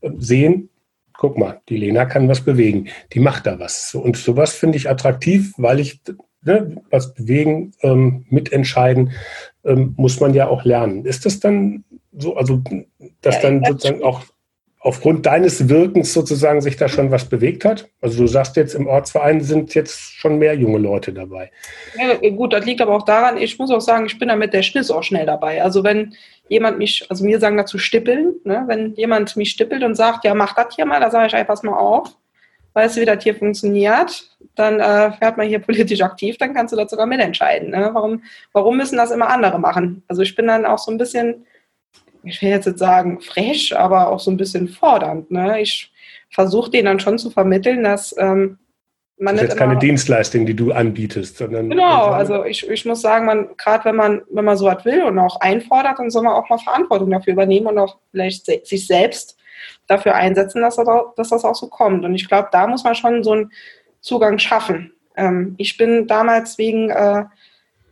[0.00, 0.70] äh, sehen,
[1.12, 3.94] guck mal, die Lena kann was bewegen, die macht da was.
[3.94, 6.00] Und sowas finde ich attraktiv, weil ich
[6.44, 9.12] ne, was bewegen, ähm, mitentscheiden,
[9.64, 11.04] ähm, muss man ja auch lernen.
[11.04, 11.84] Ist das dann
[12.16, 12.62] so, also
[13.22, 14.22] dass ja, dann sozusagen auch
[14.84, 17.88] aufgrund deines Wirkens sozusagen sich da schon was bewegt hat?
[18.02, 21.50] Also du sagst jetzt, im Ortsverein sind jetzt schon mehr junge Leute dabei.
[21.96, 24.52] Ja, gut, das liegt aber auch daran, ich muss auch sagen, ich bin da mit
[24.52, 25.62] der Schniss auch schnell dabei.
[25.62, 26.14] Also wenn
[26.48, 28.64] jemand mich, also mir sagen dazu stippeln, ne?
[28.66, 31.62] wenn jemand mich stippelt und sagt, ja, mach das hier mal, da sage ich einfach
[31.62, 32.14] mal auf,
[32.74, 36.74] weißt du, wie das hier funktioniert, dann äh, fährt man hier politisch aktiv, dann kannst
[36.74, 37.70] du das sogar mitentscheiden.
[37.70, 37.88] Ne?
[37.94, 40.02] Warum, warum müssen das immer andere machen?
[40.08, 41.46] Also ich bin dann auch so ein bisschen
[42.24, 45.30] ich will jetzt sagen, frech, aber auch so ein bisschen fordernd.
[45.30, 45.60] Ne?
[45.60, 45.92] Ich
[46.30, 48.58] versuche denen dann schon zu vermitteln, dass ähm,
[49.16, 52.06] man das ist jetzt keine Dienstleistung, die du anbietest, sondern genau.
[52.06, 55.18] Also ich, ich muss sagen, man gerade wenn man wenn man so was will und
[55.18, 59.36] auch einfordert, dann soll man auch mal Verantwortung dafür übernehmen und auch vielleicht sich selbst
[59.86, 62.04] dafür einsetzen, dass das, auch, dass das auch so kommt.
[62.04, 63.52] Und ich glaube, da muss man schon so einen
[64.00, 64.92] Zugang schaffen.
[65.16, 67.24] Ähm, ich bin damals wegen äh,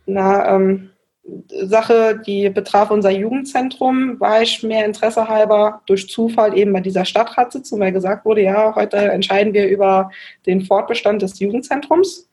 [0.07, 0.89] einer ähm,
[1.25, 7.05] Sache, die betraf unser Jugendzentrum, war ich mehr Interesse halber durch Zufall eben bei dieser
[7.05, 10.11] Stadtratssitzung, weil gesagt wurde, ja, heute entscheiden wir über
[10.45, 12.29] den Fortbestand des Jugendzentrums.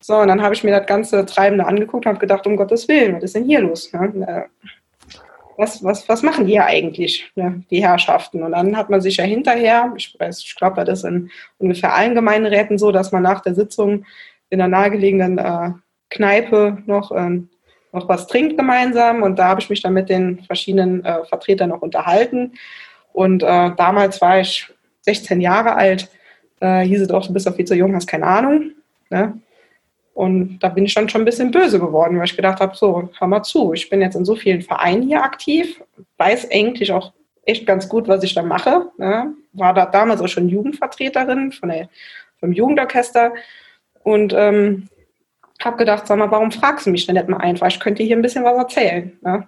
[0.00, 2.88] So, und dann habe ich mir das ganze Treibende angeguckt und habe gedacht, um Gottes
[2.88, 3.92] Willen, was ist denn hier los?
[3.92, 4.48] Ne?
[5.56, 8.42] Was, was, was machen hier eigentlich, ne, die Herrschaften?
[8.42, 12.16] Und dann hat man sich ja hinterher, ich ich glaube, das ist in ungefähr allen
[12.16, 14.04] Gemeinderäten so, dass man nach der Sitzung
[14.50, 15.70] in der nahegelegenen äh,
[16.10, 17.40] Kneipe noch äh,
[17.94, 19.22] noch was trinkt gemeinsam.
[19.22, 22.52] Und da habe ich mich dann mit den verschiedenen äh, Vertretern noch unterhalten.
[23.12, 24.68] Und äh, damals war ich
[25.02, 26.10] 16 Jahre alt.
[26.60, 28.72] Äh, hieß es auch, du bist doch viel zu jung, hast keine Ahnung.
[29.10, 29.38] Ne?
[30.14, 33.08] Und da bin ich dann schon ein bisschen böse geworden, weil ich gedacht habe, so,
[33.18, 35.82] hör mal zu, ich bin jetzt in so vielen Vereinen hier aktiv,
[36.18, 37.12] weiß eigentlich auch
[37.44, 38.90] echt ganz gut, was ich da mache.
[38.96, 39.34] Ne?
[39.52, 41.88] War da damals auch schon Jugendvertreterin von der,
[42.38, 43.32] vom Jugendorchester
[44.02, 44.88] und ähm,
[45.64, 47.68] habe gedacht, sag mal, warum fragst du mich denn nicht mal einfach?
[47.68, 49.12] Ich könnte hier ein bisschen was erzählen.
[49.22, 49.46] Ne?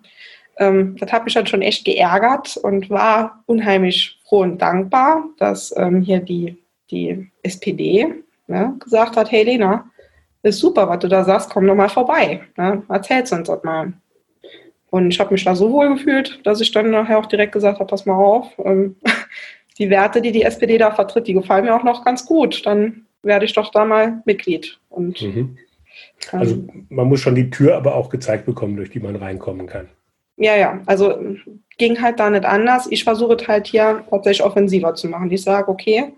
[0.58, 5.74] Ähm, das hat mich dann schon echt geärgert und war unheimlich froh und dankbar, dass
[5.76, 6.56] ähm, hier die,
[6.90, 8.06] die SPD
[8.46, 9.90] ne, gesagt hat, hey Lena,
[10.42, 12.40] ist super, was du da sagst, komm doch mal vorbei.
[12.56, 12.82] Ne?
[12.88, 13.92] Erzähl's uns das mal.
[14.90, 17.80] Und ich habe mich da so wohl gefühlt, dass ich dann nachher auch direkt gesagt
[17.80, 18.96] habe, pass mal auf, ähm,
[19.78, 22.64] die Werte, die die SPD da vertritt, die gefallen mir auch noch ganz gut.
[22.64, 24.78] Dann werde ich doch da mal Mitglied.
[24.88, 25.58] Und, mhm.
[26.32, 29.88] Also man muss schon die Tür aber auch gezeigt bekommen, durch die man reinkommen kann.
[30.36, 31.18] Ja, ja, also
[31.78, 32.86] ging halt da nicht anders.
[32.90, 35.30] Ich versuche halt hier tatsächlich offensiver zu machen.
[35.30, 36.12] Ich sage, okay,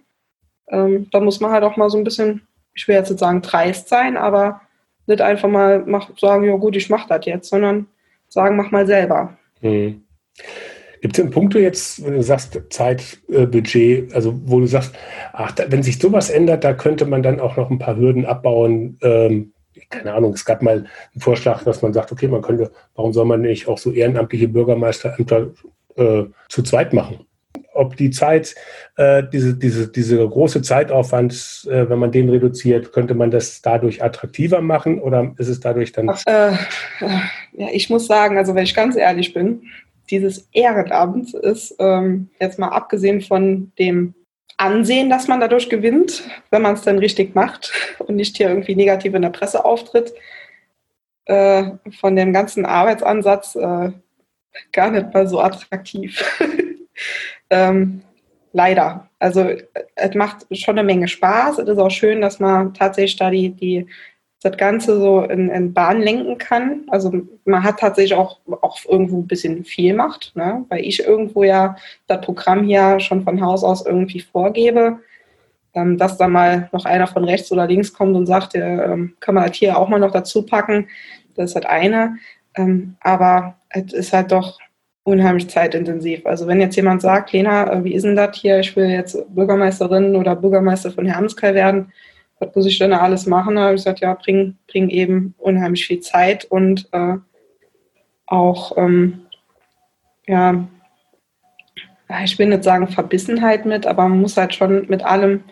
[0.68, 2.42] ähm, da muss man halt auch mal so ein bisschen,
[2.74, 4.60] ich will jetzt nicht sagen dreist sein, aber
[5.06, 7.86] nicht einfach mal mach, sagen, ja gut, ich mache das jetzt, sondern
[8.28, 9.36] sagen, mach mal selber.
[9.60, 10.02] Hm.
[11.00, 14.94] Gibt es denn Punkte jetzt, wenn du sagst Zeit, äh, Budget, also wo du sagst,
[15.32, 18.26] ach, da, wenn sich sowas ändert, da könnte man dann auch noch ein paar Hürden
[18.26, 19.52] abbauen, ähm,
[19.90, 23.24] keine Ahnung, es gab mal einen Vorschlag, dass man sagt, okay, man könnte, warum soll
[23.24, 25.50] man nicht auch so ehrenamtliche Bürgermeisterämter
[25.96, 27.20] äh, zu zweit machen?
[27.72, 28.54] Ob die Zeit,
[28.96, 34.02] äh, diese, diese, diese große Zeitaufwand, äh, wenn man den reduziert, könnte man das dadurch
[34.02, 36.08] attraktiver machen oder ist es dadurch dann?
[36.08, 36.52] Ach, äh,
[37.52, 39.62] ja, ich muss sagen, also wenn ich ganz ehrlich bin,
[40.10, 44.14] dieses Ehrenamt ist ähm, jetzt mal abgesehen von dem
[44.59, 48.75] Ansehen, das man dadurch gewinnt, wenn man es dann richtig macht und nicht hier irgendwie
[48.75, 50.12] negativ in der Presse auftritt,
[51.27, 53.92] äh, von dem ganzen Arbeitsansatz äh,
[54.73, 56.40] gar nicht mal so attraktiv.
[57.51, 58.03] ähm,
[58.53, 59.09] leider.
[59.18, 59.49] Also
[59.94, 61.59] es macht schon eine Menge Spaß.
[61.59, 63.87] Es ist auch schön, dass man tatsächlich da die, die
[64.40, 66.83] das Ganze so in, in Bahn lenken kann.
[66.88, 67.12] Also
[67.44, 70.64] man hat tatsächlich auch, auch irgendwo ein bisschen viel Macht, ne?
[70.68, 75.01] weil ich irgendwo ja das Programm hier schon von Haus aus irgendwie vorgebe.
[75.74, 79.35] Ähm, dass da mal noch einer von rechts oder links kommt und sagt, äh, kann
[79.35, 80.88] man das hier auch mal noch dazu packen,
[81.35, 82.16] das ist halt eine.
[82.57, 84.59] Ähm, aber es ist halt doch
[85.05, 86.24] unheimlich zeitintensiv.
[86.27, 89.16] Also wenn jetzt jemand sagt, Lena, äh, wie ist denn das hier, ich will jetzt
[89.35, 91.92] Bürgermeisterin oder Bürgermeister von Hermskell werden,
[92.40, 93.57] was muss ich denn alles machen?
[93.57, 97.16] Da habe ich gesagt, ja, bring, bring eben unheimlich viel Zeit und äh,
[98.27, 99.27] auch, ähm,
[100.27, 100.68] ja,
[102.24, 105.44] ich will nicht sagen Verbissenheit mit, aber man muss halt schon mit allem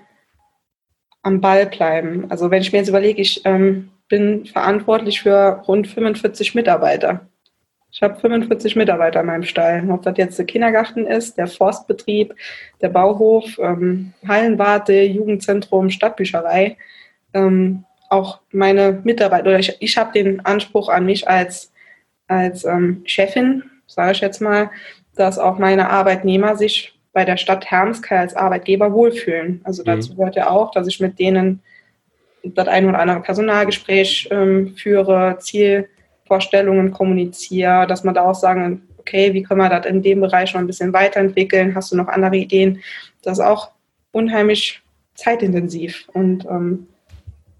[1.22, 2.30] am Ball bleiben.
[2.30, 7.26] Also wenn ich mir jetzt überlege, ich ähm, bin verantwortlich für rund 45 Mitarbeiter.
[7.96, 9.90] Ich habe 45 Mitarbeiter in meinem Stall.
[9.90, 12.34] Ob das jetzt der Kindergarten ist, der Forstbetrieb,
[12.82, 16.76] der Bauhof, ähm, Hallenwarte, Jugendzentrum, Stadtbücherei.
[17.32, 21.72] Ähm, auch meine Mitarbeiter, oder ich, ich habe den Anspruch an mich als,
[22.28, 24.70] als ähm, Chefin, sage ich jetzt mal,
[25.14, 29.62] dass auch meine Arbeitnehmer sich bei der Stadt Hermskei als Arbeitgeber wohlfühlen.
[29.64, 29.86] Also mhm.
[29.86, 31.62] dazu gehört ja auch, dass ich mit denen
[32.42, 35.88] das ein oder andere Personalgespräch ähm, führe, Ziel
[36.26, 40.52] Vorstellungen kommuniziere, dass man da auch sagen, okay, wie können wir das in dem Bereich
[40.52, 41.74] noch ein bisschen weiterentwickeln?
[41.74, 42.80] Hast du noch andere Ideen?
[43.22, 43.70] Das ist auch
[44.12, 44.82] unheimlich
[45.14, 46.08] zeitintensiv.
[46.12, 46.88] Und ähm,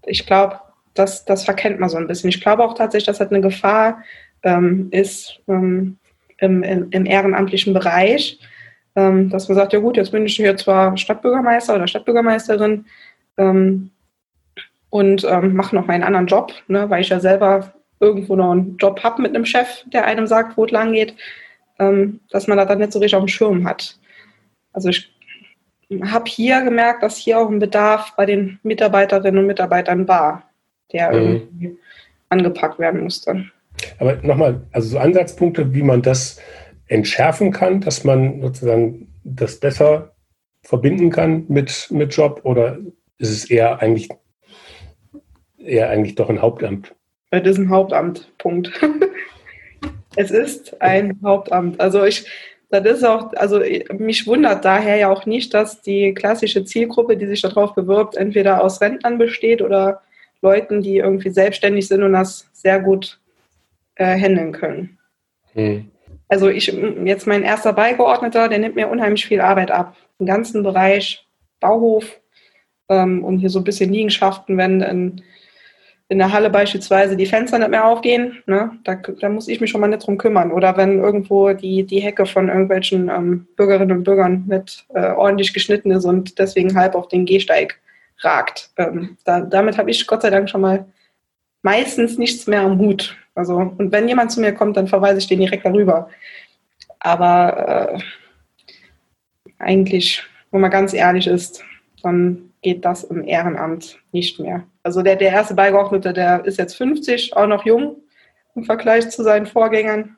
[0.05, 0.59] ich glaube,
[0.93, 2.29] das, das verkennt man so ein bisschen.
[2.29, 4.03] Ich glaube auch tatsächlich, dass das eine Gefahr
[4.43, 5.97] ähm, ist ähm,
[6.37, 8.39] im, im, im, ehrenamtlichen Bereich,
[8.95, 12.85] ähm, dass man sagt, ja gut, jetzt bin ich hier zwar Stadtbürgermeister oder Stadtbürgermeisterin
[13.37, 13.91] ähm,
[14.89, 18.77] und ähm, mache noch meinen anderen Job, ne, weil ich ja selber irgendwo noch einen
[18.77, 21.15] Job habe mit einem Chef, der einem sagt, wo es lang geht,
[21.79, 23.97] ähm, dass man das dann nicht so richtig auf dem Schirm hat.
[24.73, 25.11] Also ich
[26.03, 30.43] habe hier gemerkt, dass hier auch ein Bedarf bei den Mitarbeiterinnen und Mitarbeitern war,
[30.91, 31.17] der mhm.
[31.17, 31.77] irgendwie
[32.29, 33.45] angepackt werden musste.
[33.99, 36.39] Aber nochmal, also so Ansatzpunkte, wie man das
[36.87, 40.13] entschärfen kann, dass man sozusagen das besser
[40.63, 42.77] verbinden kann mit, mit Job oder
[43.17, 44.09] ist es eher eigentlich
[45.57, 46.95] eher eigentlich doch ein Hauptamt?
[47.29, 48.71] Das ist ein Hauptamt, Punkt.
[50.15, 51.79] es ist ein Hauptamt.
[51.79, 52.25] Also ich,
[52.69, 53.61] das ist auch, also
[53.97, 58.63] mich wundert daher ja auch nicht, dass die klassische Zielgruppe, die sich darauf bewirbt, entweder
[58.63, 60.01] aus Rentnern besteht oder
[60.41, 63.19] Leuten, die irgendwie selbstständig sind und das sehr gut
[63.95, 64.97] äh, handeln können.
[65.53, 65.91] Hm.
[66.29, 66.67] Also ich,
[67.03, 69.95] jetzt mein erster Beigeordneter, der nimmt mir unheimlich viel Arbeit ab.
[70.19, 71.25] Im ganzen Bereich
[71.59, 72.19] Bauhof
[72.89, 75.23] ähm, und hier so ein bisschen Liegenschaften, wenn ein
[76.09, 79.69] in der Halle beispielsweise die Fenster nicht mehr aufgehen, ne, da, da muss ich mich
[79.69, 80.51] schon mal nicht drum kümmern.
[80.51, 85.53] Oder wenn irgendwo die, die Hecke von irgendwelchen ähm, Bürgerinnen und Bürgern nicht äh, ordentlich
[85.53, 87.79] geschnitten ist und deswegen halb auf den Gehsteig
[88.19, 88.71] ragt.
[88.77, 90.85] Ähm, da, damit habe ich Gott sei Dank schon mal
[91.61, 93.17] meistens nichts mehr am Hut.
[93.35, 96.09] Also, und wenn jemand zu mir kommt, dann verweise ich den direkt darüber.
[96.99, 97.99] Aber äh,
[99.59, 101.63] eigentlich, wo man ganz ehrlich ist,
[102.01, 104.63] dann geht das im Ehrenamt nicht mehr.
[104.87, 107.97] Also der, der erste Beigeordnete, der ist jetzt 50, auch noch jung
[108.55, 110.15] im Vergleich zu seinen Vorgängern,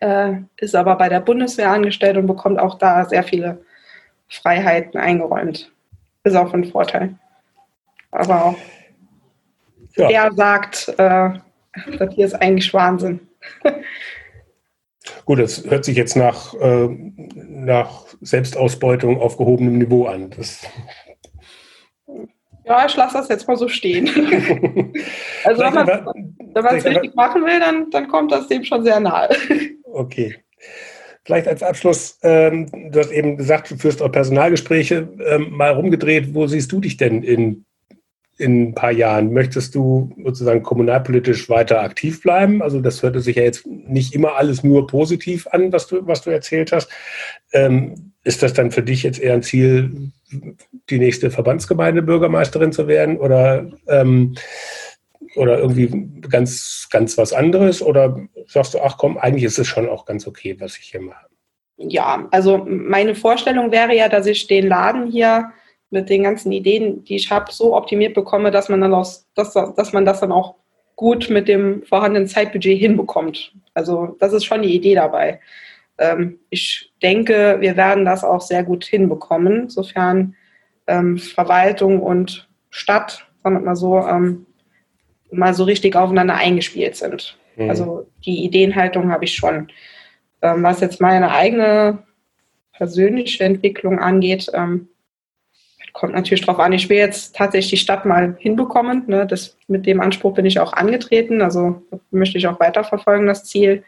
[0.00, 3.64] äh, ist aber bei der Bundeswehr angestellt und bekommt auch da sehr viele
[4.26, 5.70] Freiheiten eingeräumt.
[6.24, 7.14] Ist auch ein Vorteil.
[8.10, 8.56] Aber auch
[9.94, 10.08] ja.
[10.08, 11.30] der sagt, äh,
[11.96, 13.20] das hier ist eigentlich Wahnsinn.
[15.24, 20.30] Gut, das hört sich jetzt nach, äh, nach Selbstausbeutung auf gehobenem Niveau an.
[20.30, 20.66] Das
[22.64, 24.08] ja, ich lasse das jetzt mal so stehen.
[25.44, 25.74] also wenn
[26.64, 29.30] man es richtig machen will, dann, dann kommt das dem schon sehr nahe.
[29.96, 30.34] Okay.
[31.24, 36.34] Vielleicht als Abschluss, ähm, du hast eben gesagt, du führst auch Personalgespräche, ähm, mal rumgedreht,
[36.34, 37.64] wo siehst du dich denn in
[38.36, 39.32] in ein paar Jahren?
[39.32, 42.62] Möchtest du sozusagen kommunalpolitisch weiter aktiv bleiben?
[42.62, 46.22] Also das hörte sich ja jetzt nicht immer alles nur positiv an, was du, was
[46.22, 46.90] du erzählt hast.
[47.52, 50.10] Ähm, ist das dann für dich jetzt eher ein Ziel,
[50.90, 54.34] die nächste Verbandsgemeindebürgermeisterin zu werden oder, ähm,
[55.36, 55.90] oder irgendwie
[56.28, 57.82] ganz, ganz was anderes?
[57.82, 61.00] Oder sagst du, ach komm, eigentlich ist es schon auch ganz okay, was ich hier
[61.00, 61.26] mache?
[61.76, 65.50] Ja, also meine Vorstellung wäre ja, dass ich den Laden hier
[65.90, 69.52] mit den ganzen Ideen, die ich habe, so optimiert bekomme, dass man dann aus, dass,
[69.52, 70.56] dass man das dann auch
[70.96, 73.52] gut mit dem vorhandenen Zeitbudget hinbekommt.
[73.74, 75.40] Also das ist schon die Idee dabei.
[75.98, 80.34] Ähm, ich denke, wir werden das auch sehr gut hinbekommen, sofern
[80.86, 84.46] ähm, Verwaltung und Stadt, sagen wir mal so, ähm,
[85.30, 87.38] mal so richtig aufeinander eingespielt sind.
[87.56, 87.70] Mhm.
[87.70, 89.68] Also die Ideenhaltung habe ich schon.
[90.42, 92.02] Ähm, was jetzt meine eigene
[92.72, 94.88] persönliche Entwicklung angeht, ähm,
[95.92, 96.72] kommt natürlich darauf an.
[96.72, 99.04] Ich will jetzt tatsächlich die Stadt mal hinbekommen.
[99.06, 99.26] Ne?
[99.26, 101.40] Das, mit dem Anspruch bin ich auch angetreten.
[101.40, 103.84] Also möchte ich auch weiterverfolgen, das Ziel.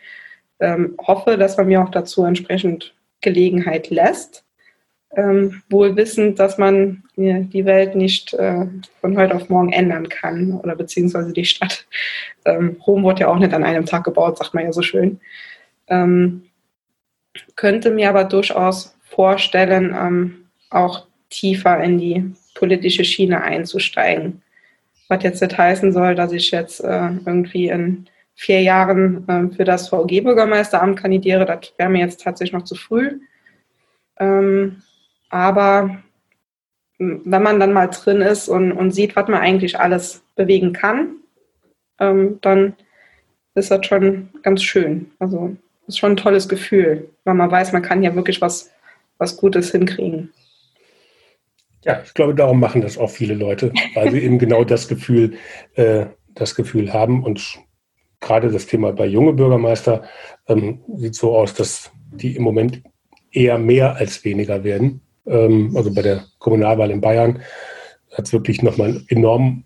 [0.60, 4.44] Ähm, hoffe, dass man mir auch dazu entsprechend Gelegenheit lässt.
[5.14, 8.66] Ähm, wohl wissend, dass man die Welt nicht äh,
[9.00, 11.86] von heute auf morgen ändern kann oder beziehungsweise die Stadt.
[12.44, 15.18] Ähm, Rom wurde ja auch nicht an einem Tag gebaut, sagt man ja so schön.
[15.88, 16.42] Ähm,
[17.56, 24.42] könnte mir aber durchaus vorstellen, ähm, auch tiefer in die politische Schiene einzusteigen.
[25.08, 29.64] Was jetzt nicht heißen soll, dass ich jetzt äh, irgendwie in vier Jahren äh, für
[29.64, 33.18] das VG-Bürgermeisteramt kandidiere, das wäre mir jetzt tatsächlich noch zu früh.
[34.18, 34.82] Ähm,
[35.30, 36.02] aber
[36.98, 41.16] wenn man dann mal drin ist und, und sieht, was man eigentlich alles bewegen kann,
[41.98, 42.74] ähm, dann
[43.54, 45.10] ist das schon ganz schön.
[45.18, 45.56] Also
[45.86, 48.70] ist schon ein tolles Gefühl, weil man weiß, man kann hier wirklich was,
[49.18, 50.32] was Gutes hinkriegen.
[51.84, 55.36] Ja, ich glaube, darum machen das auch viele Leute, weil sie eben genau das Gefühl,
[55.74, 57.22] äh, das Gefühl haben.
[57.22, 57.58] Und
[58.20, 60.04] gerade das Thema bei junge Bürgermeister
[60.48, 62.82] ähm, sieht so aus, dass die im Moment
[63.30, 65.00] eher mehr als weniger werden.
[65.26, 67.42] Ähm, also bei der Kommunalwahl in Bayern
[68.12, 69.64] hat es wirklich nochmal einen enormen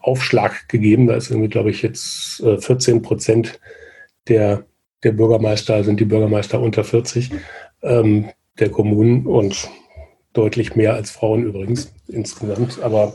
[0.00, 1.06] Aufschlag gegeben.
[1.06, 3.60] Da ist irgendwie, glaube ich, jetzt äh, 14 Prozent
[4.26, 4.64] der,
[5.04, 7.30] der Bürgermeister sind die Bürgermeister unter 40
[7.82, 9.70] ähm, der Kommunen und
[10.32, 12.80] deutlich mehr als Frauen übrigens insgesamt.
[12.82, 13.14] Aber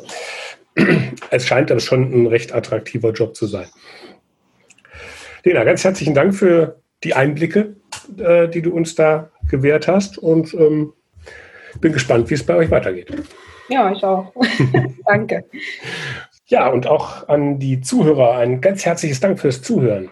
[1.32, 3.68] es scheint dann schon ein recht attraktiver Job zu sein.
[5.44, 7.76] Lena, ganz herzlichen Dank für die Einblicke,
[8.18, 10.94] äh, die du uns da gewährt hast und ähm,
[11.82, 13.12] bin gespannt, wie es bei euch weitergeht.
[13.68, 14.32] Ja, ich auch.
[15.06, 15.46] Danke.
[16.46, 20.10] Ja, und auch an die Zuhörer ein ganz herzliches Dank fürs Zuhören.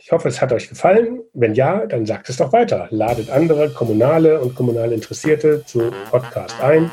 [0.00, 1.20] Ich hoffe, es hat euch gefallen.
[1.34, 2.88] Wenn ja, dann sagt es doch weiter.
[2.90, 6.90] Ladet andere kommunale und kommunale Interessierte zu Podcast ein.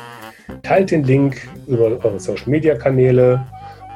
[0.62, 3.46] Teilt den Link über eure Social Media Kanäle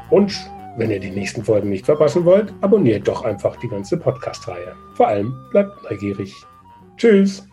[0.08, 0.32] und
[0.77, 4.75] wenn ihr die nächsten Folgen nicht verpassen wollt, abonniert doch einfach die ganze Podcast-Reihe.
[4.95, 6.35] Vor allem bleibt neugierig.
[6.97, 7.49] Tschüss!